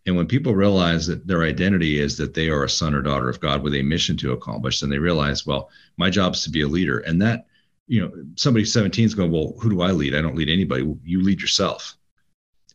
And 0.06 0.16
when 0.16 0.28
people 0.28 0.54
realize 0.54 1.08
that 1.08 1.26
their 1.26 1.44
identity 1.44 2.00
is 2.00 2.18
that 2.18 2.34
they 2.34 2.50
are 2.50 2.64
a 2.64 2.70
son 2.70 2.94
or 2.94 3.02
daughter 3.02 3.28
of 3.28 3.40
God 3.40 3.64
with 3.64 3.74
a 3.74 3.82
mission 3.82 4.16
to 4.18 4.34
accomplish, 4.34 4.80
then 4.80 4.90
they 4.90 5.00
realize, 5.00 5.46
well, 5.46 5.70
my 5.98 6.10
job 6.10 6.36
is 6.36 6.44
to 6.44 6.52
be 6.52 6.62
a 6.62 6.68
leader. 6.68 7.00
And 7.00 7.22
that, 7.24 7.48
you 7.88 8.02
know, 8.02 8.12
somebody 8.36 8.66
17 8.66 9.06
is 9.06 9.16
going, 9.16 9.32
well, 9.32 9.56
who 9.60 9.70
do 9.70 9.82
I 9.82 9.92
lead? 9.92 10.14
I 10.14 10.22
don't 10.22 10.36
lead 10.36 10.50
anybody. 10.50 10.96
You 11.04 11.24
lead 11.24 11.42
yourself. 11.42 11.98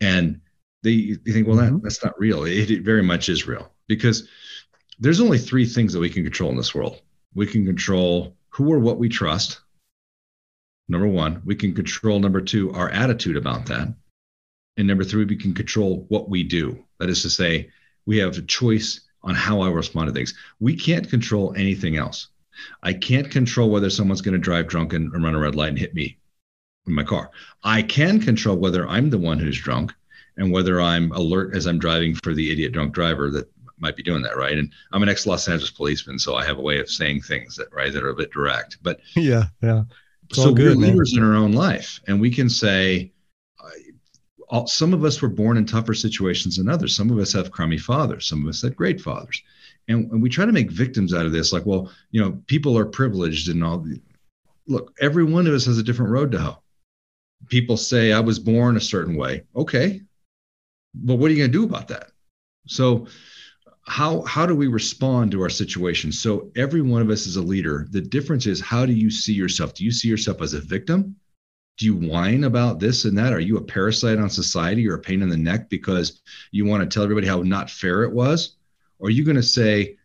And 0.01 0.41
they, 0.83 1.19
they 1.25 1.33
think, 1.33 1.47
well, 1.47 1.57
that, 1.59 1.73
mm-hmm. 1.73 1.85
that's 1.85 2.03
not 2.03 2.19
real. 2.19 2.45
It, 2.45 2.71
it 2.71 2.83
very 2.83 3.03
much 3.03 3.29
is 3.29 3.47
real 3.47 3.71
because 3.87 4.29
there's 4.99 5.21
only 5.21 5.39
three 5.39 5.67
things 5.67 5.93
that 5.93 6.01
we 6.01 6.11
can 6.11 6.25
control 6.25 6.51
in 6.51 6.57
this 6.57 6.75
world. 6.75 7.01
We 7.35 7.47
can 7.47 7.65
control 7.65 8.35
who 8.49 8.73
or 8.73 8.81
what 8.81 8.99
we 8.99 9.09
trust. 9.09 9.61
Number 10.89 11.07
one, 11.07 11.43
we 11.45 11.55
can 11.55 11.75
control 11.75 12.19
number 12.19 12.41
two, 12.41 12.73
our 12.73 12.91
attitude 12.91 13.37
about 13.37 13.67
that. 13.67 13.95
And 14.77 14.87
number 14.87 15.05
three, 15.05 15.25
we 15.25 15.37
can 15.37 15.55
control 15.55 16.07
what 16.09 16.29
we 16.29 16.43
do. 16.43 16.85
That 16.99 17.11
is 17.11 17.23
to 17.23 17.31
say, 17.31 17.71
we 18.07 18.19
have 18.19 18.37
a 18.37 18.43
choice 18.43 19.01
on 19.23 19.35
how 19.35 19.61
I 19.61 19.69
respond 19.69 20.09
to 20.09 20.15
things. 20.15 20.35
We 20.59 20.75
can't 20.75 21.09
control 21.09 21.55
anything 21.57 21.97
else. 21.97 22.29
I 22.83 22.93
can't 22.93 23.31
control 23.31 23.71
whether 23.71 23.91
someone's 23.91 24.23
going 24.23 24.35
to 24.35 24.39
drive 24.39 24.69
drunk 24.69 24.93
and 24.93 25.13
run 25.13 25.35
a 25.35 25.39
red 25.39 25.55
light 25.55 25.71
and 25.71 25.79
hit 25.79 25.95
me 25.95 26.19
in 26.87 26.95
my 26.95 27.05
car. 27.05 27.31
I 27.63 27.83
can 27.83 28.21
control 28.21 28.57
whether 28.57 28.87
I'm 28.87 29.11
the 29.11 29.19
one 29.19 29.39
who's 29.39 29.59
drunk 29.59 29.95
and 30.37 30.53
whether 30.53 30.81
I'm 30.81 31.13
alert 31.13 31.55
as 31.55 31.67
I'm 31.67 31.79
driving 31.79 32.15
for 32.15 32.35
the 32.35 32.51
idiot 32.51 32.73
drunk 32.73 32.95
driver 32.95 33.31
that 33.31 33.51
might 33.79 33.97
be 33.97 34.03
doing 34.03 34.23
that, 34.23 34.37
right? 34.37 34.59
And 34.59 34.73
I'm 34.93 35.03
an 35.03 35.09
ex 35.09 35.27
Los 35.27 35.49
Angeles 35.49 35.71
policeman, 35.71 36.19
so 36.19 36.35
I 36.35 36.45
have 36.45 36.59
a 36.59 36.63
way 36.63 36.79
of 36.79 36.91
saying 36.91 37.23
things 37.23 37.57
that 37.57 37.73
right 37.73 37.93
that 37.93 38.03
are 38.03 38.11
a 38.11 38.15
bit 38.15 38.31
direct. 38.31 38.79
But 38.83 39.01
yeah, 39.15 39.45
yeah. 39.63 39.85
It's 40.29 40.39
so 40.39 40.55
good, 40.55 40.77
we're 40.77 40.87
leaders 40.87 41.15
man. 41.15 41.25
in 41.25 41.31
our 41.31 41.37
own 41.37 41.53
life, 41.53 42.01
and 42.07 42.21
we 42.21 42.31
can 42.31 42.49
say, 42.49 43.13
all, 44.51 44.67
some 44.67 44.93
of 44.93 45.05
us 45.05 45.23
were 45.23 45.29
born 45.29 45.57
in 45.57 45.65
tougher 45.65 45.95
situations 45.95 46.57
than 46.57 46.69
others. 46.69 46.95
Some 46.97 47.11
of 47.11 47.19
us 47.19 47.33
have 47.33 47.53
crummy 47.53 47.79
fathers. 47.79 48.27
Some 48.27 48.43
of 48.43 48.49
us 48.49 48.63
had 48.63 48.77
great 48.77 49.01
fathers, 49.01 49.43
and, 49.89 50.11
and 50.11 50.21
we 50.21 50.29
try 50.29 50.45
to 50.45 50.53
make 50.53 50.71
victims 50.71 51.15
out 51.15 51.25
of 51.25 51.33
this. 51.33 51.53
Like, 51.53 51.65
well, 51.65 51.91
you 52.11 52.21
know, 52.21 52.43
people 52.47 52.77
are 52.77 52.85
privileged 52.85 53.49
and 53.49 53.65
all. 53.65 53.79
The, 53.79 54.01
look, 54.67 54.93
every 55.01 55.25
one 55.25 55.47
of 55.47 55.55
us 55.55 55.67
has 55.67 55.79
a 55.79 55.83
different 55.83 56.13
road 56.13 56.33
to 56.33 56.39
hoe. 56.39 56.63
People 57.49 57.77
say 57.77 58.13
I 58.13 58.21
was 58.21 58.39
born 58.39 58.77
a 58.77 58.81
certain 58.81 59.17
way. 59.17 59.45
Okay, 59.57 60.03
but 60.95 61.17
what 61.17 61.31
are 61.31 61.35
you 61.35 61.39
going 61.39 61.53
to 61.53 61.59
do 61.59 61.65
about 61.65 61.89
that? 61.89 62.11
So 62.67 63.07
how 63.87 64.23
how 64.23 64.47
do 64.47 64.55
we 64.55 64.67
respond 64.67 65.33
to 65.33 65.41
our 65.41 65.49
situation 65.49 66.13
so 66.13 66.51
every 66.55 66.83
one 66.83 67.03
of 67.03 67.11
us 67.11 67.27
is 67.27 67.37
a 67.37 67.43
leader 67.43 67.89
the 67.91 68.01
difference 68.01 68.47
is 68.47 68.61
how 68.61 68.85
do 68.85 68.93
you 68.93 69.11
see 69.11 69.33
yourself 69.33 69.75
do 69.75 69.85
you 69.85 69.91
see 69.91 70.07
yourself 70.07 70.41
as 70.43 70.55
a 70.55 70.61
victim 70.61 71.17
do 71.81 71.87
you 71.87 71.95
whine 71.95 72.45
about 72.45 72.79
this 72.79 73.07
and 73.07 73.17
that 73.17 73.33
are 73.33 73.41
you 73.41 73.57
a 73.57 73.63
parasite 73.63 74.19
on 74.19 74.29
society 74.29 74.87
or 74.87 74.95
a 74.95 74.99
pain 74.99 75.23
in 75.23 75.31
the 75.31 75.37
neck 75.37 75.71
because 75.71 76.21
you 76.51 76.67
want 76.67 76.83
to 76.83 76.95
tell 76.95 77.03
everybody 77.03 77.27
how 77.27 77.41
not 77.41 77.71
fair 77.71 78.03
it 78.03 78.13
was 78.13 78.57
or 78.99 79.09
are 79.09 79.11
you 79.11 79.25
going 79.25 79.35
to 79.35 79.43
say 79.43 79.97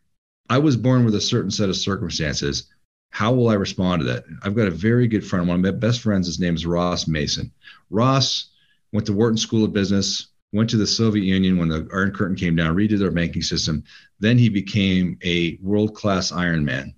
i 0.49 0.57
was 0.57 0.77
born 0.77 1.03
with 1.03 1.15
a 1.15 1.21
certain 1.21 1.51
set 1.51 1.69
of 1.69 1.75
circumstances 1.75 2.71
how 3.09 3.33
will 3.33 3.49
i 3.49 3.53
respond 3.53 3.99
to 3.99 4.05
that 4.05 4.23
i've 4.43 4.55
got 4.55 4.67
a 4.67 4.71
very 4.71 5.05
good 5.05 5.25
friend 5.25 5.47
one 5.47 5.57
of 5.57 5.65
my 5.65 5.77
best 5.77 6.01
friends 6.01 6.27
his 6.27 6.39
name 6.39 6.55
is 6.55 6.65
ross 6.65 7.07
mason 7.07 7.51
ross 7.89 8.51
went 8.93 9.05
to 9.05 9.13
wharton 9.13 9.37
school 9.37 9.65
of 9.65 9.73
business 9.73 10.29
went 10.55 10.69
to 10.69 10.77
the 10.77 10.87
Soviet 10.87 11.25
Union 11.25 11.57
when 11.57 11.67
the 11.67 11.85
Iron 11.93 12.11
Curtain 12.11 12.37
came 12.37 12.55
down, 12.55 12.77
redid 12.77 12.97
their 12.97 13.11
banking 13.11 13.41
system. 13.41 13.83
Then 14.21 14.37
he 14.37 14.47
became 14.47 15.19
a 15.21 15.57
world 15.61 15.93
class 15.93 16.31
Ironman, 16.31 16.93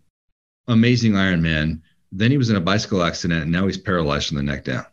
amazing 0.67 1.13
Ironman. 1.13 1.81
Then 2.17 2.31
he 2.31 2.37
was 2.37 2.49
in 2.49 2.55
a 2.55 2.61
bicycle 2.61 3.03
accident 3.03 3.43
and 3.43 3.51
now 3.51 3.67
he's 3.67 3.77
paralyzed 3.77 4.29
from 4.29 4.37
the 4.37 4.43
neck 4.43 4.63
down. 4.63 4.85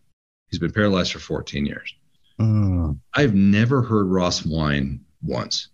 He's 0.50 0.58
been 0.58 0.72
paralyzed 0.72 1.12
for 1.12 1.20
14 1.20 1.64
years. 1.64 1.94
Uh. 2.38 2.92
I've 3.14 3.34
never 3.34 3.80
heard 3.80 4.08
Ross 4.08 4.44
whine 4.44 5.00
once. 5.22 5.68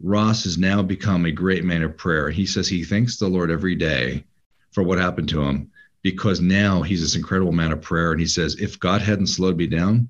Ross 0.00 0.44
has 0.44 0.56
now 0.56 0.80
become 0.80 1.26
a 1.26 1.30
great 1.30 1.62
man 1.62 1.82
of 1.82 1.98
prayer. 1.98 2.30
He 2.30 2.46
says 2.46 2.68
he 2.68 2.84
thanks 2.84 3.18
the 3.18 3.28
Lord 3.28 3.50
every 3.50 3.74
day 3.74 4.24
for 4.70 4.82
what 4.82 4.98
happened 4.98 5.28
to 5.30 5.42
him 5.42 5.70
because 6.02 6.40
now 6.40 6.80
he's 6.80 7.02
this 7.02 7.16
incredible 7.16 7.52
man 7.52 7.72
of 7.72 7.82
prayer. 7.82 8.12
And 8.12 8.20
he 8.20 8.26
says, 8.26 8.56
if 8.56 8.80
God 8.80 9.02
hadn't 9.02 9.26
slowed 9.26 9.58
me 9.58 9.66
down, 9.66 10.08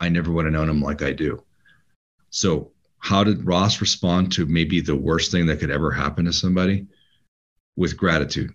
I 0.00 0.08
never 0.08 0.32
would 0.32 0.46
have 0.46 0.54
known 0.54 0.68
him 0.68 0.82
like 0.82 1.02
I 1.02 1.12
do. 1.12 1.44
So 2.30 2.72
how 2.98 3.22
did 3.22 3.46
Ross 3.46 3.80
respond 3.80 4.32
to 4.32 4.46
maybe 4.46 4.80
the 4.80 4.96
worst 4.96 5.30
thing 5.30 5.46
that 5.46 5.60
could 5.60 5.70
ever 5.70 5.92
happen 5.92 6.24
to 6.24 6.32
somebody? 6.32 6.86
With 7.76 7.96
gratitude. 7.96 8.52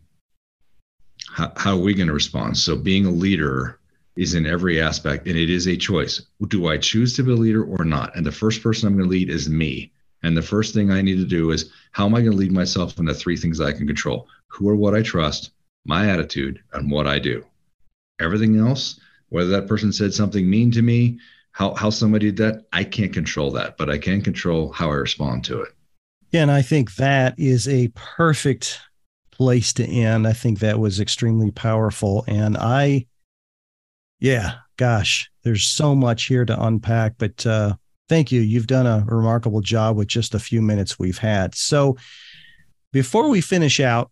How, 1.31 1.51
how 1.55 1.77
are 1.77 1.81
we 1.81 1.93
going 1.93 2.07
to 2.07 2.13
respond? 2.13 2.57
So, 2.57 2.75
being 2.75 3.05
a 3.05 3.11
leader 3.11 3.79
is 4.15 4.33
in 4.33 4.45
every 4.45 4.81
aspect, 4.81 5.27
and 5.27 5.37
it 5.37 5.49
is 5.49 5.67
a 5.67 5.77
choice. 5.77 6.21
Do 6.47 6.67
I 6.67 6.77
choose 6.77 7.15
to 7.15 7.23
be 7.23 7.31
a 7.31 7.35
leader 7.35 7.63
or 7.63 7.85
not? 7.85 8.15
And 8.15 8.25
the 8.25 8.31
first 8.31 8.61
person 8.61 8.87
I'm 8.87 8.97
going 8.97 9.05
to 9.05 9.11
lead 9.11 9.29
is 9.29 9.49
me. 9.49 9.91
And 10.23 10.37
the 10.37 10.41
first 10.41 10.73
thing 10.73 10.91
I 10.91 11.01
need 11.01 11.17
to 11.17 11.25
do 11.25 11.51
is 11.51 11.71
how 11.91 12.05
am 12.05 12.15
I 12.15 12.19
going 12.19 12.31
to 12.31 12.37
lead 12.37 12.51
myself 12.51 12.99
in 12.99 13.05
the 13.05 13.13
three 13.13 13.37
things 13.37 13.59
I 13.59 13.71
can 13.71 13.87
control? 13.87 14.27
Who 14.47 14.69
or 14.69 14.75
what 14.75 14.93
I 14.93 15.01
trust, 15.01 15.51
my 15.85 16.09
attitude, 16.09 16.61
and 16.73 16.91
what 16.91 17.07
I 17.07 17.19
do. 17.19 17.43
Everything 18.19 18.57
else, 18.59 18.99
whether 19.29 19.49
that 19.49 19.67
person 19.67 19.91
said 19.91 20.13
something 20.13 20.47
mean 20.47 20.71
to 20.71 20.81
me, 20.81 21.19
how 21.53 21.73
how 21.73 21.89
somebody 21.89 22.27
did 22.27 22.37
that, 22.37 22.65
I 22.71 22.83
can't 22.83 23.13
control 23.13 23.51
that, 23.51 23.77
but 23.77 23.89
I 23.89 23.97
can 23.97 24.21
control 24.21 24.71
how 24.71 24.89
I 24.89 24.95
respond 24.95 25.43
to 25.45 25.61
it. 25.61 25.69
Yeah, 26.31 26.43
and 26.43 26.51
I 26.51 26.61
think 26.61 26.95
that 26.95 27.37
is 27.37 27.67
a 27.67 27.89
perfect 27.89 28.79
place 29.31 29.73
to 29.73 29.85
end. 29.85 30.27
I 30.27 30.33
think 30.33 30.59
that 30.59 30.79
was 30.79 30.99
extremely 30.99 31.51
powerful. 31.51 32.23
And 32.27 32.57
I, 32.57 33.07
yeah, 34.19 34.55
gosh, 34.77 35.29
there's 35.43 35.63
so 35.63 35.95
much 35.95 36.25
here 36.25 36.45
to 36.45 36.63
unpack, 36.63 37.15
but 37.17 37.45
uh, 37.45 37.75
thank 38.09 38.31
you. 38.31 38.41
You've 38.41 38.67
done 38.67 38.85
a 38.85 39.05
remarkable 39.07 39.61
job 39.61 39.95
with 39.95 40.07
just 40.07 40.35
a 40.35 40.39
few 40.39 40.61
minutes 40.61 40.99
we've 40.99 41.17
had. 41.17 41.55
So 41.55 41.97
before 42.91 43.29
we 43.29 43.41
finish 43.41 43.79
out, 43.79 44.11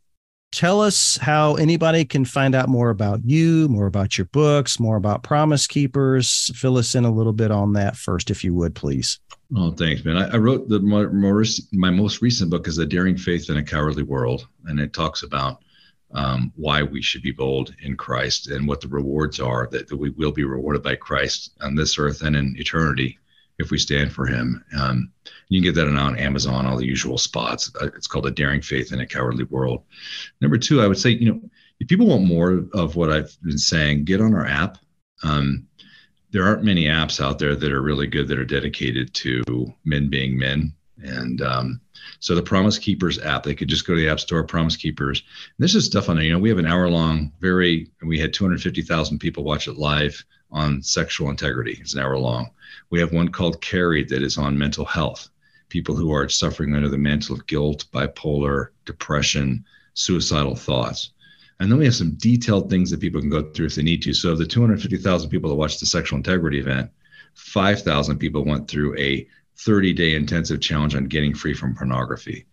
tell 0.52 0.82
us 0.82 1.18
how 1.18 1.56
anybody 1.56 2.06
can 2.06 2.26
find 2.26 2.56
out 2.56 2.70
more 2.70 2.90
about 2.90 3.22
you, 3.24 3.68
more 3.70 3.88
about 3.88 4.18
your 4.18 4.26
books, 4.26 4.80
more 4.80 4.98
about 4.98 5.24
Promise 5.24 5.68
Keepers. 5.68 6.52
Fill 6.56 6.78
us 6.78 6.96
in 6.96 7.06
a 7.06 7.12
little 7.12 7.34
bit 7.34 7.52
on 7.52 7.74
that 7.74 7.96
first, 7.96 8.32
if 8.32 8.44
you 8.44 8.54
would, 8.54 8.76
please. 8.76 9.20
Oh, 9.56 9.72
thanks, 9.72 10.04
man. 10.06 10.18
I, 10.18 10.34
I 10.34 10.38
wrote 10.38 10.70
the 10.70 10.80
my, 10.80 11.06
my 11.72 11.90
most 11.90 12.22
recent 12.22 12.52
book 12.52 12.68
is 12.68 12.78
A 12.78 12.86
Daring 12.86 13.18
Faith 13.18 13.50
in 13.50 13.58
a 13.58 13.64
Cowardly 13.64 14.04
World, 14.04 14.48
and 14.66 14.80
it 14.80 14.94
talks 14.94 15.24
about 15.24 15.64
um, 16.12 16.52
why 16.56 16.82
we 16.84 17.02
should 17.02 17.22
be 17.22 17.32
bold 17.32 17.74
in 17.84 17.96
Christ 17.96 18.50
and 18.50 18.68
what 18.68 18.82
the 18.82 18.88
rewards 18.88 19.40
are 19.40 19.68
that, 19.72 19.88
that 19.88 19.98
we 19.98 20.10
will 20.12 20.32
be 20.32 20.44
rewarded 20.44 20.84
by 20.84 20.96
Christ 20.96 21.52
on 21.62 21.76
this 21.76 22.00
earth 22.00 22.22
and 22.24 22.36
in 22.36 22.56
eternity 22.58 23.20
if 23.60 23.72
we 23.72 23.78
stand 23.78 24.12
for 24.12 24.26
him. 24.26 24.64
Um, 24.78 25.12
you 25.50 25.60
can 25.60 25.74
get 25.74 25.76
that 25.76 25.88
on 25.88 26.18
Amazon, 26.18 26.66
all 26.66 26.78
the 26.78 26.86
usual 26.86 27.18
spots. 27.18 27.72
Uh, 27.80 27.88
it's 27.96 28.08
called 28.08 28.26
A 28.26 28.32
Daring 28.32 28.62
Faith 28.62 28.92
in 28.92 29.02
a 29.02 29.06
Cowardly 29.06 29.44
World. 29.44 29.84
Number 30.42 30.58
two, 30.58 30.82
I 30.82 30.88
would 30.88 30.98
say, 30.98 31.12
you 31.12 31.32
know, 31.32 31.42
if 31.80 31.88
people 31.88 32.08
want 32.08 32.26
more 32.26 32.66
of 32.74 32.96
what 32.96 33.12
I've 33.12 33.36
been 33.44 33.58
saying, 33.58 34.06
get 34.06 34.22
on 34.22 34.34
our 34.34 34.46
app. 34.46 34.78
Um, 35.24 35.68
there 36.32 36.46
aren't 36.46 36.64
many 36.64 36.86
apps 36.86 37.24
out 37.24 37.40
there 37.40 37.56
that 37.56 37.72
are 37.72 37.82
really 37.82 38.08
good 38.08 38.28
that 38.28 38.40
are 38.40 38.46
dedicated 38.46 39.14
to 39.16 39.44
men 39.84 40.10
being 40.10 40.38
men. 40.38 40.74
And 41.02 41.42
um, 41.42 41.82
so 42.20 42.36
the 42.36 42.42
Promise 42.42 42.78
Keepers 42.78 43.20
app, 43.20 43.44
they 43.44 43.56
could 43.56 43.68
just 43.68 43.88
go 43.88 43.96
to 43.96 44.00
the 44.00 44.10
App 44.10 44.20
Store, 44.20 44.44
Promise 44.44 44.76
Keepers. 44.76 45.24
And 45.58 45.64
this 45.64 45.76
is 45.76 45.86
stuff 45.86 46.10
on 46.10 46.18
there. 46.18 46.26
You 46.26 46.34
know, 46.34 46.40
we 46.40 46.50
have 46.50 46.60
an 46.60 46.68
hour 46.68 46.90
long, 46.90 47.32
very, 47.40 47.90
we 48.06 48.20
had 48.20 48.34
250,000 48.34 49.18
people 49.20 49.44
watch 49.44 49.68
it 49.68 49.78
live 49.78 50.24
on 50.52 50.82
sexual 50.82 51.30
integrity. 51.30 51.78
It's 51.80 51.94
an 51.94 52.02
hour 52.02 52.18
long. 52.18 52.52
We 52.90 53.00
have 53.00 53.14
one 53.14 53.30
called 53.30 53.62
Carried 53.62 54.10
that 54.10 54.24
is 54.24 54.38
on 54.38 54.58
mental 54.58 54.86
health. 54.86 55.30
People 55.70 55.96
who 55.96 56.12
are 56.12 56.28
suffering 56.30 56.76
under 56.76 56.90
the 56.90 56.98
mantle 56.98 57.36
of 57.36 57.46
guilt, 57.46 57.86
bipolar, 57.94 58.70
depression, 58.86 59.64
suicidal 59.94 60.56
thoughts. 60.56 61.12
And 61.60 61.72
then 61.72 61.78
we 61.78 61.86
have 61.86 61.96
some 61.96 62.12
detailed 62.12 62.70
things 62.70 62.90
that 62.90 63.02
people 63.02 63.20
can 63.20 63.30
go 63.30 63.52
through 63.52 63.68
if 63.68 63.76
they 63.76 63.84
need 63.84 64.02
to. 64.04 64.14
So, 64.14 64.32
of 64.32 64.38
the 64.38 64.46
250,000 64.46 65.30
people 65.30 65.50
that 65.50 65.56
watched 65.56 65.82
the 65.82 65.86
sexual 65.86 66.18
integrity 66.18 66.60
event, 66.60 66.90
5,000 67.36 68.18
people 68.18 68.46
went 68.46 68.68
through 68.68 68.98
a 68.98 69.28
30 69.58 69.94
day 69.94 70.16
intensive 70.16 70.62
challenge 70.62 70.96
on 70.96 71.06
getting 71.06 71.36
free 71.36 71.54
from 71.54 71.76
pornography. 71.76 72.46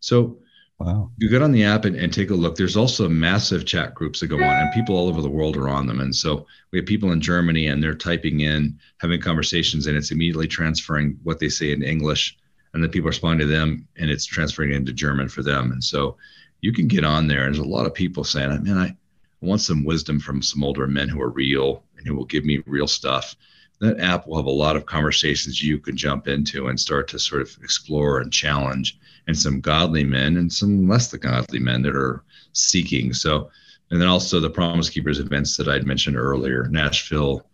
So, 0.00 0.38
Wow. 0.84 1.10
You 1.16 1.28
get 1.28 1.42
on 1.42 1.52
the 1.52 1.62
app 1.64 1.84
and, 1.84 1.94
and, 1.94 2.12
take 2.12 2.30
a 2.30 2.34
look. 2.34 2.56
There's 2.56 2.76
also 2.76 3.08
massive 3.08 3.64
chat 3.64 3.94
groups 3.94 4.18
that 4.18 4.26
go 4.26 4.36
on, 4.36 4.42
and 4.42 4.72
people 4.72 4.96
all 4.96 5.08
over 5.08 5.22
the 5.22 5.30
world 5.30 5.56
are 5.56 5.68
on 5.68 5.86
them. 5.86 6.00
And 6.00 6.14
so 6.14 6.46
we 6.72 6.78
have 6.78 6.86
people 6.86 7.12
in 7.12 7.20
Germany, 7.20 7.68
and 7.68 7.80
they're 7.80 7.94
typing 7.94 8.40
in, 8.40 8.76
having 8.98 9.20
conversations, 9.20 9.86
and 9.86 9.96
it's 9.96 10.10
immediately 10.10 10.48
transferring 10.48 11.18
what 11.22 11.38
they 11.38 11.48
say 11.48 11.70
in 11.70 11.84
English, 11.84 12.36
and 12.74 12.82
then 12.82 12.90
people 12.90 13.06
respond 13.06 13.38
to 13.38 13.46
them, 13.46 13.86
and 13.96 14.10
it's 14.10 14.26
transferring 14.26 14.72
into 14.72 14.92
German 14.92 15.28
for 15.28 15.44
them. 15.44 15.70
And 15.70 15.84
so 15.84 16.16
you 16.62 16.72
can 16.72 16.88
get 16.88 17.04
on 17.04 17.28
there. 17.28 17.44
And 17.44 17.54
there's 17.54 17.64
a 17.64 17.68
lot 17.68 17.86
of 17.86 17.94
people 17.94 18.24
saying, 18.24 18.64
"Man, 18.64 18.78
I 18.78 18.96
want 19.40 19.60
some 19.60 19.84
wisdom 19.84 20.18
from 20.18 20.42
some 20.42 20.64
older 20.64 20.88
men 20.88 21.08
who 21.08 21.22
are 21.22 21.30
real 21.30 21.84
and 21.96 22.06
who 22.06 22.16
will 22.16 22.24
give 22.24 22.44
me 22.44 22.62
real 22.66 22.88
stuff." 22.88 23.36
That 23.82 23.98
app 23.98 24.28
will 24.28 24.36
have 24.36 24.46
a 24.46 24.50
lot 24.50 24.76
of 24.76 24.86
conversations 24.86 25.60
you 25.60 25.76
can 25.76 25.96
jump 25.96 26.28
into 26.28 26.68
and 26.68 26.78
start 26.78 27.08
to 27.08 27.18
sort 27.18 27.42
of 27.42 27.50
explore 27.64 28.20
and 28.20 28.32
challenge 28.32 28.96
and 29.26 29.36
some 29.36 29.60
godly 29.60 30.04
men 30.04 30.36
and 30.36 30.52
some 30.52 30.88
less 30.88 31.10
than 31.10 31.18
godly 31.18 31.58
men 31.58 31.82
that 31.82 31.96
are 31.96 32.22
seeking. 32.52 33.12
So, 33.12 33.50
and 33.90 34.00
then 34.00 34.06
also 34.06 34.38
the 34.38 34.48
Promise 34.48 34.88
Keepers 34.88 35.18
events 35.18 35.56
that 35.56 35.66
I'd 35.66 35.84
mentioned 35.84 36.16
earlier 36.16 36.68
Nashville, 36.68 37.44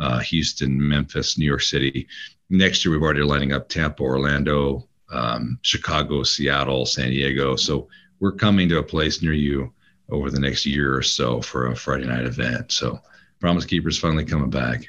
uh, 0.00 0.20
Houston, 0.20 0.88
Memphis, 0.88 1.36
New 1.36 1.44
York 1.44 1.60
City. 1.60 2.08
Next 2.48 2.82
year, 2.82 2.92
we've 2.92 3.02
already 3.02 3.20
lining 3.20 3.52
up 3.52 3.68
Tampa, 3.68 4.02
Orlando, 4.02 4.88
um, 5.12 5.58
Chicago, 5.60 6.22
Seattle, 6.22 6.86
San 6.86 7.10
Diego. 7.10 7.56
So 7.56 7.88
we're 8.20 8.32
coming 8.32 8.70
to 8.70 8.78
a 8.78 8.82
place 8.82 9.22
near 9.22 9.34
you 9.34 9.70
over 10.08 10.30
the 10.30 10.40
next 10.40 10.64
year 10.64 10.96
or 10.96 11.02
so 11.02 11.42
for 11.42 11.66
a 11.66 11.76
Friday 11.76 12.06
night 12.06 12.24
event. 12.24 12.72
So 12.72 13.00
Promise 13.38 13.66
Keepers 13.66 13.98
finally 13.98 14.24
coming 14.24 14.48
back. 14.48 14.88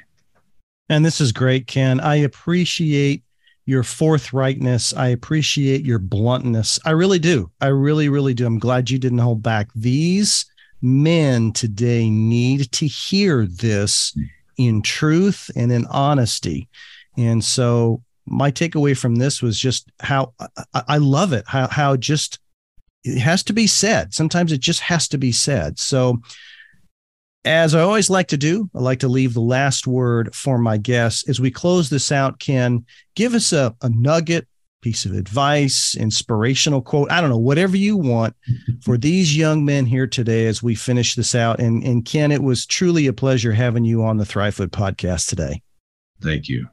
And 0.90 1.04
this 1.04 1.20
is 1.20 1.30
great, 1.30 1.68
Ken. 1.68 2.00
I 2.00 2.16
appreciate 2.16 3.22
your 3.64 3.84
forthrightness. 3.84 4.94
I 4.96 5.06
appreciate 5.08 5.84
your 5.84 6.00
bluntness. 6.00 6.80
I 6.84 6.90
really 6.90 7.20
do. 7.20 7.48
I 7.60 7.68
really, 7.68 8.08
really 8.08 8.34
do. 8.34 8.44
I'm 8.44 8.58
glad 8.58 8.90
you 8.90 8.98
didn't 8.98 9.18
hold 9.18 9.40
back. 9.40 9.68
These 9.76 10.46
men 10.82 11.52
today 11.52 12.10
need 12.10 12.72
to 12.72 12.88
hear 12.88 13.46
this 13.46 14.18
in 14.56 14.82
truth 14.82 15.48
and 15.54 15.70
in 15.70 15.86
honesty. 15.86 16.68
And 17.16 17.44
so 17.44 18.02
my 18.26 18.50
takeaway 18.50 18.98
from 18.98 19.14
this 19.14 19.40
was 19.40 19.60
just 19.60 19.92
how 20.00 20.34
I, 20.74 20.98
love 20.98 21.32
it, 21.32 21.44
how, 21.46 21.68
how 21.68 21.96
just 21.96 22.40
it 23.04 23.20
has 23.20 23.44
to 23.44 23.52
be 23.52 23.68
said. 23.68 24.12
Sometimes 24.12 24.50
it 24.50 24.60
just 24.60 24.80
has 24.80 25.06
to 25.08 25.18
be 25.18 25.30
said. 25.30 25.78
So 25.78 26.20
as 27.44 27.74
I 27.74 27.80
always 27.80 28.10
like 28.10 28.28
to 28.28 28.36
do, 28.36 28.68
I 28.74 28.80
like 28.80 29.00
to 29.00 29.08
leave 29.08 29.34
the 29.34 29.40
last 29.40 29.86
word 29.86 30.34
for 30.34 30.58
my 30.58 30.76
guests. 30.76 31.28
As 31.28 31.40
we 31.40 31.50
close 31.50 31.88
this 31.88 32.12
out, 32.12 32.38
Ken, 32.38 32.84
give 33.14 33.34
us 33.34 33.52
a, 33.52 33.74
a 33.82 33.88
nugget, 33.88 34.46
piece 34.82 35.04
of 35.04 35.12
advice, 35.12 35.94
inspirational 35.94 36.80
quote. 36.80 37.10
I 37.10 37.20
don't 37.20 37.30
know, 37.30 37.38
whatever 37.38 37.76
you 37.76 37.96
want 37.96 38.34
for 38.82 38.96
these 38.96 39.36
young 39.36 39.64
men 39.64 39.86
here 39.86 40.06
today 40.06 40.46
as 40.46 40.62
we 40.62 40.74
finish 40.74 41.14
this 41.14 41.34
out. 41.34 41.60
And, 41.60 41.82
and 41.82 42.04
Ken, 42.04 42.32
it 42.32 42.42
was 42.42 42.66
truly 42.66 43.06
a 43.06 43.12
pleasure 43.12 43.52
having 43.52 43.84
you 43.84 44.02
on 44.02 44.16
the 44.16 44.24
Thrivehood 44.24 44.70
podcast 44.70 45.28
today. 45.28 45.62
Thank 46.22 46.48
you. 46.48 46.66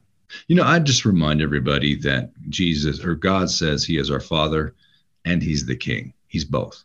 You 0.47 0.55
know, 0.55 0.63
I 0.63 0.79
just 0.79 1.05
remind 1.05 1.41
everybody 1.41 1.95
that 2.01 2.31
Jesus 2.49 3.03
or 3.03 3.15
God 3.15 3.49
says 3.49 3.83
he 3.83 3.97
is 3.97 4.11
our 4.11 4.19
father 4.19 4.75
and 5.25 5.41
he's 5.41 5.65
the 5.65 5.75
king. 5.75 6.13
He's 6.27 6.45
both. 6.45 6.83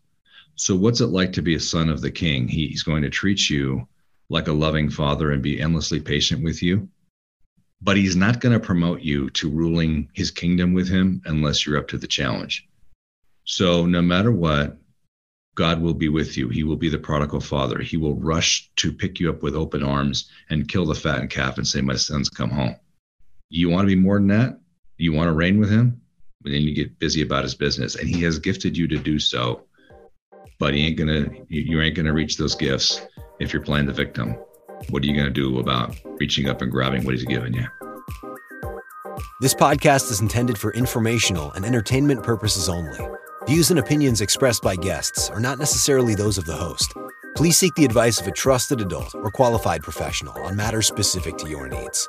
So, 0.55 0.77
what's 0.77 1.01
it 1.01 1.07
like 1.07 1.33
to 1.35 1.43
be 1.43 1.55
a 1.55 1.61
son 1.61 1.89
of 1.89 2.01
the 2.01 2.11
king? 2.11 2.47
He's 2.49 2.83
going 2.83 3.03
to 3.03 3.11
treat 3.11 3.49
you 3.49 3.89
like 4.29 4.49
a 4.49 4.53
loving 4.53 4.91
father 4.91 5.31
and 5.31 5.43
be 5.43 5.61
endlessly 5.61 6.01
patient 6.01 6.43
with 6.43 6.63
you. 6.63 6.89
But 7.81 7.97
he's 7.97 8.15
not 8.15 8.41
going 8.41 8.53
to 8.53 8.61
promote 8.61 9.03
you 9.03 9.31
to 9.31 9.51
ruling 9.51 10.09
his 10.13 10.31
kingdom 10.31 10.73
with 10.73 10.89
him 10.89 11.21
unless 11.25 11.67
you're 11.67 11.79
up 11.79 11.89
to 11.89 11.99
the 11.99 12.07
challenge. 12.07 12.69
So, 13.45 13.87
no 13.87 14.03
matter 14.03 14.31
what, 14.31 14.77
God 15.55 15.83
will 15.83 15.95
be 15.95 16.09
with 16.09 16.37
you. 16.37 16.49
He 16.49 16.65
will 16.65 16.77
be 16.77 16.89
the 16.89 16.99
prodigal 16.99 17.41
father. 17.41 17.81
He 17.81 17.97
will 17.97 18.15
rush 18.17 18.71
to 18.77 18.93
pick 18.93 19.21
you 19.21 19.29
up 19.31 19.43
with 19.43 19.55
open 19.55 19.83
arms 19.83 20.31
and 20.49 20.69
kill 20.69 20.87
the 20.87 20.95
fattened 20.95 21.31
calf 21.31 21.59
and 21.59 21.67
say, 21.67 21.81
My 21.81 21.97
son's 21.97 22.29
come 22.29 22.51
home. 22.51 22.77
You 23.51 23.69
want 23.69 23.83
to 23.87 23.95
be 23.95 24.01
more 24.01 24.19
than 24.19 24.29
that? 24.29 24.61
You 24.97 25.13
want 25.13 25.29
to 25.29 25.33
reign 25.33 25.59
with 25.59 25.71
him? 25.71 26.01
But 26.41 26.53
then 26.53 26.63
you 26.63 26.75
get 26.75 26.99
busy 26.99 27.23
about 27.23 27.45
his 27.45 27.55
business. 27.55 27.97
And 27.97 28.09
he 28.09 28.23
has 28.23 28.39
gifted 28.39 28.77
you 28.77 28.89
to 28.89 28.99
do 28.99 29.19
so 29.19 29.65
but 30.59 30.75
he 30.75 30.87
ain't 30.87 30.97
gonna 30.97 31.27
you 31.49 31.81
ain't 31.81 31.97
gonna 31.97 32.13
reach 32.13 32.37
those 32.37 32.55
gifts 32.55 33.03
if 33.41 33.53
you're 33.53 33.63
playing 33.63 33.87
the 33.87 33.93
victim. 33.93 34.37
What 34.91 35.03
are 35.03 35.07
you 35.07 35.17
gonna 35.17 35.31
do 35.31 35.59
about 35.59 35.95
reaching 36.21 36.49
up 36.49 36.63
and 36.63 36.71
grabbing 36.71 37.05
what 37.05 37.15
he's 37.15 37.25
giving 37.25 37.55
you? 37.55 37.67
This 39.41 39.55
podcast 39.55 40.11
is 40.11 40.21
intended 40.21 40.57
for 40.57 40.73
informational 40.73 41.53
and 41.53 41.65
entertainment 41.65 42.23
purposes 42.23 42.69
only. 42.69 42.99
Views 43.47 43.71
and 43.71 43.79
opinions 43.79 44.21
expressed 44.21 44.63
by 44.63 44.77
guests 44.77 45.29
are 45.31 45.41
not 45.41 45.59
necessarily 45.59 46.15
those 46.15 46.39
of 46.39 46.45
the 46.45 46.55
host. 46.55 46.95
Please 47.35 47.59
seek 47.59 47.75
the 47.75 47.85
advice 47.85 48.21
of 48.21 48.27
a 48.27 48.31
trusted 48.31 48.81
adult 48.81 49.15
or 49.15 49.31
qualified 49.31 49.83
professional 49.83 50.39
on 50.43 50.55
matters 50.55 50.87
specific 50.87 51.37
to 51.39 51.49
your 51.49 51.69
needs. 51.69 52.09